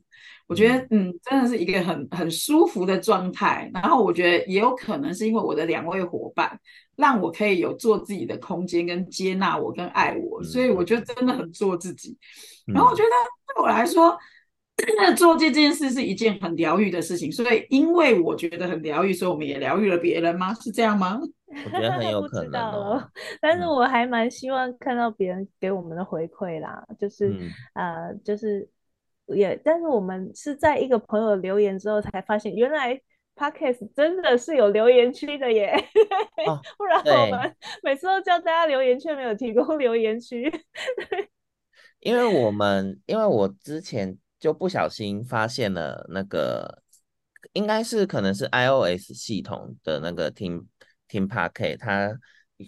[0.48, 3.68] 我觉得，嗯，真的是一个很很舒服的状态。
[3.74, 6.56] 然后我觉得也有可能是因为我的两位伙伴，
[6.94, 12.16] 让我可以有做自己的空间跟接纳我跟爱我，所以我觉得真的很做自己。
[12.64, 13.08] 然后我觉得
[13.54, 14.16] 对我来说，
[14.76, 17.30] 真 的做这件事是一件很疗愈的事情。
[17.32, 20.54] 所以因为我觉得很疗愈，所以我们也疗愈了别人吗？
[20.54, 21.18] 是这样吗？
[21.64, 23.02] 我觉得很有 可能哦。
[23.40, 28.68] 但是我还蛮希望看到别人给我们的回馈啦，就是、嗯、呃，就是。
[29.26, 33.00] 也，但是我们是在一个朋友留言之后才发现，原来
[33.34, 35.72] Podcast 真的是有留言区的耶，
[36.46, 40.50] 哦、 不然我们每次都叫大家留言，却没有提供留言区。
[42.00, 46.82] 因为我们，因为我之前就不小心发现了那个，
[47.52, 50.66] 应该是可能是 iOS 系统的那个听
[51.08, 52.16] 听 Podcast，它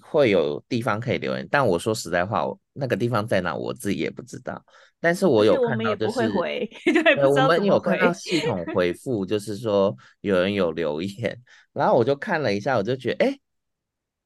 [0.02, 4.64] 会有地方可以留言，但我说实在话，我那个地方在哪，我自己也不知道。
[5.00, 11.40] 但是我 有看到，就是我们，回对我们有看到系统回 复，就是说有人有留言，
[11.72, 13.38] 然后我就看了一下，我就觉得，哎，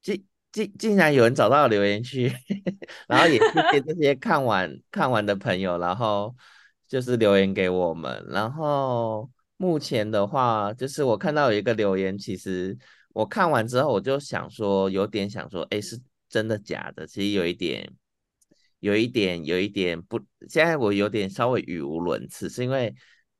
[0.01, 2.31] 竟竟竟然有人找到留言区，
[3.07, 6.35] 然后也谢谢这些看完看完的朋友，然后
[6.87, 8.25] 就是留言给我们。
[8.29, 12.75] 然后目前的话，就是我看到有一个留言，其实
[13.13, 15.99] 我看完之后，我就想说，有点想说，哎，是
[16.29, 17.05] 真的假的？
[17.05, 17.91] 其实有一点。
[18.83, 20.19] 有一点，有一点不，
[20.49, 22.93] 现在我有点稍微语无伦次，是因为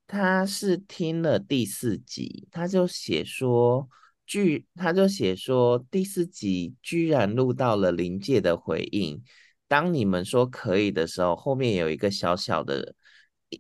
[0.08, 3.86] 他是听了第四集，他就写说，
[4.26, 9.22] 居，他就写说第四集居然录到了临界的回应，
[9.68, 12.96] 当你们说可以的时候，后面有一个小小的，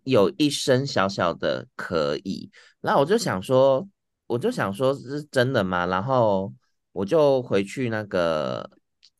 [0.05, 3.85] 有一声小小的可以，然后我就想说，
[4.27, 5.85] 我就想说是真的吗？
[5.85, 6.53] 然后
[6.93, 8.71] 我就回去那个，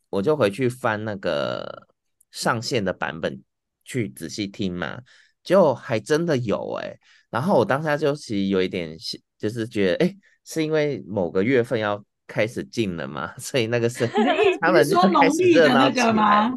[0.10, 1.90] 我就回去翻那个。
[2.34, 3.40] 上线的版本
[3.86, 5.00] 去仔细听嘛，
[5.44, 8.98] 就还真的有哎、欸，然后我当下就其实有一点，
[9.38, 14.10] 就是觉得哎、欸，是因为某个月份要开始进了嘛， 所以那个是
[14.60, 16.52] 他们就开始热闹起来。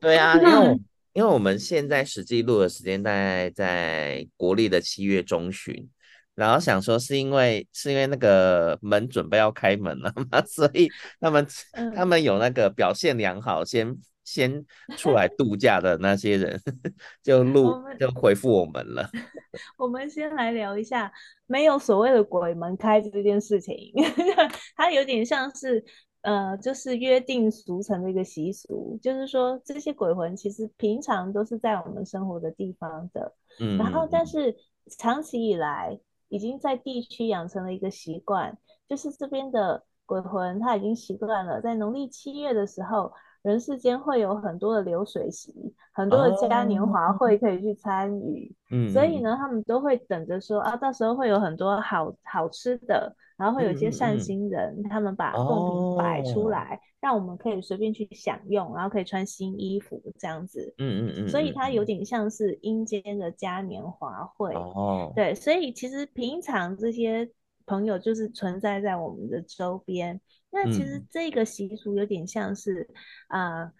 [0.00, 0.80] 对啊，因为
[1.14, 5.88] 因为我们现在实际录的时间大概在国历的七月中旬，
[6.34, 10.88] 然后想说是因为是因为那个门准备要开门了嘛， 所以
[11.20, 11.46] 他们
[11.94, 13.96] 他们有那个表现良好先。
[14.24, 14.64] 先
[14.96, 16.60] 出来度假的那些人
[17.22, 19.08] 就录就回复我们了。
[19.78, 21.12] 我们先来聊一下，
[21.46, 23.92] 没有所谓的鬼门开这件事情，
[24.74, 25.84] 它有点像是
[26.22, 34.56] 呃，就是约定俗成的一个习俗，就是说这些鬼魂其实平常都是在我们生活的地方的，嗯，然后但是
[34.98, 38.58] 长期以来已经在地区养成了一个习惯，
[38.88, 43.12] 就是这边的鬼魂他已经习惯了在农历七月的时候。
[43.44, 45.52] 人世间会有很多的流水席，
[45.92, 56.78] 很多的嘉年华会可以去参与，嗯、oh.，所以呢，他们都会等着说啊，到时候会有很多好好吃的，然后会有一些善心人，嗯、他们把贡品摆出来，oh.
[57.02, 67.30] 让我们可以随便去享用，然后可以穿新衣服这样子，嗯嗯嗯，所以它有点像是阴间的嘉年华会，哦、oh.，对，所以其实平常这些
[67.66, 70.18] 朋友就是存在在我们的周边。
[70.56, 72.88] 那其实这个习俗有点像是，
[73.26, 73.72] 啊、嗯呃，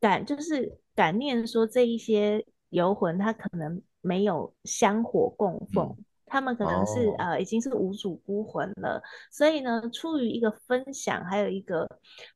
[0.00, 11.86] 感就是感念说这一些游魂，他可能没有香火供奉，嗯、他们可能是、哦、呃已经是无主孤魂了，所以呢，出于一个分享，还有一个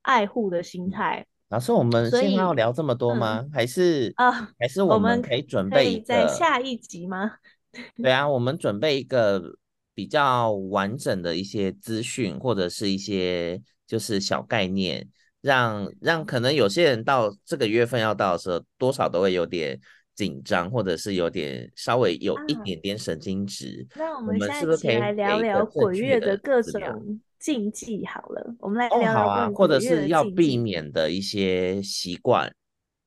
[0.03, 1.27] 爱护的心态。
[1.49, 3.41] 老师，我们现在要聊这么多吗？
[3.41, 7.37] 嗯、还是啊、呃，还是我们可以准备在下一集吗？
[7.97, 9.57] 对啊，我们准备一个。
[9.95, 15.09] 比较完整的一些资讯，或者是一些就是小概念，
[15.41, 19.79] 让让可能有些人到这个月份要到的时候，多少都会有点
[20.15, 23.87] 紧张，或者是有点稍微有一点点神经质。
[23.95, 32.55] 那、啊、我们下一期来聊聊鬼月的各种禁忌好了，我们来聊聊、哦、好啊，或者是要避免的一些习惯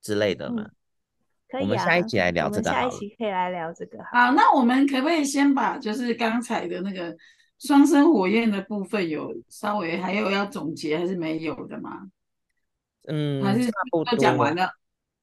[0.01, 0.61] 之类的嘛。
[0.61, 0.71] 嗯
[1.60, 2.64] 可以啊，我们下一集来聊这个。
[2.64, 3.99] 下一期可以来聊这个。
[4.12, 7.16] 好，那我们可不可以先把就是刚才的那个
[7.60, 12.01] 双生火焰的部分有稍微还有要总结还是没有的吗？
[13.08, 14.70] 嗯，还是都讲完了。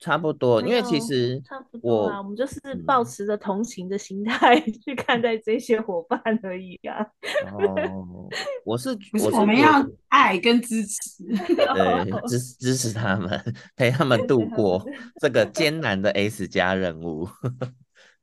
[0.03, 7.07] 差不多，因为其实差不多啊，我们就是抱持着同情的心态 去看待这些伙伴而已啊。
[7.53, 8.29] 哦，
[8.67, 13.41] 我是我是我们要爱跟支持， 对，支支持他们，
[13.77, 14.85] 陪他们度过
[15.21, 17.29] 这个艰难的 S 加任务。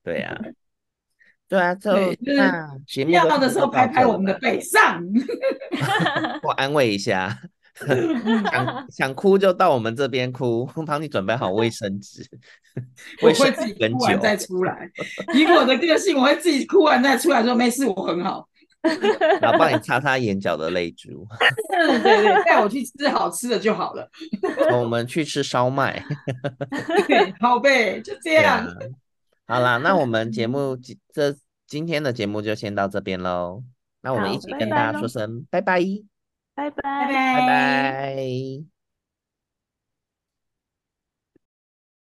[0.04, 0.38] 对啊，
[1.48, 1.92] 对啊，就
[2.36, 5.02] 那节目要的时候拍拍我们的背上，
[6.44, 7.40] 我安慰一下。
[8.52, 12.26] 想 想哭就到我们这边哭，帮你准备好卫生纸。
[13.22, 14.90] 我会自己哭完再出来。
[15.34, 18.48] 以我的个性，我会自己哭完再出来说没事，我很好。
[19.42, 21.28] 然后帮你擦擦眼角的泪珠。
[21.70, 24.10] 对 对对，带我去吃好吃的就好了。
[24.72, 26.04] 我们去吃烧麦。
[27.40, 28.66] 好呗，就这样。
[29.48, 30.78] 好啦，那我们节目
[31.14, 31.36] 这
[31.68, 33.64] 今天的节目就先到这边喽。
[34.02, 36.09] 那我们一起跟大家说声拜拜。
[36.60, 38.79] 拜拜，拜拜。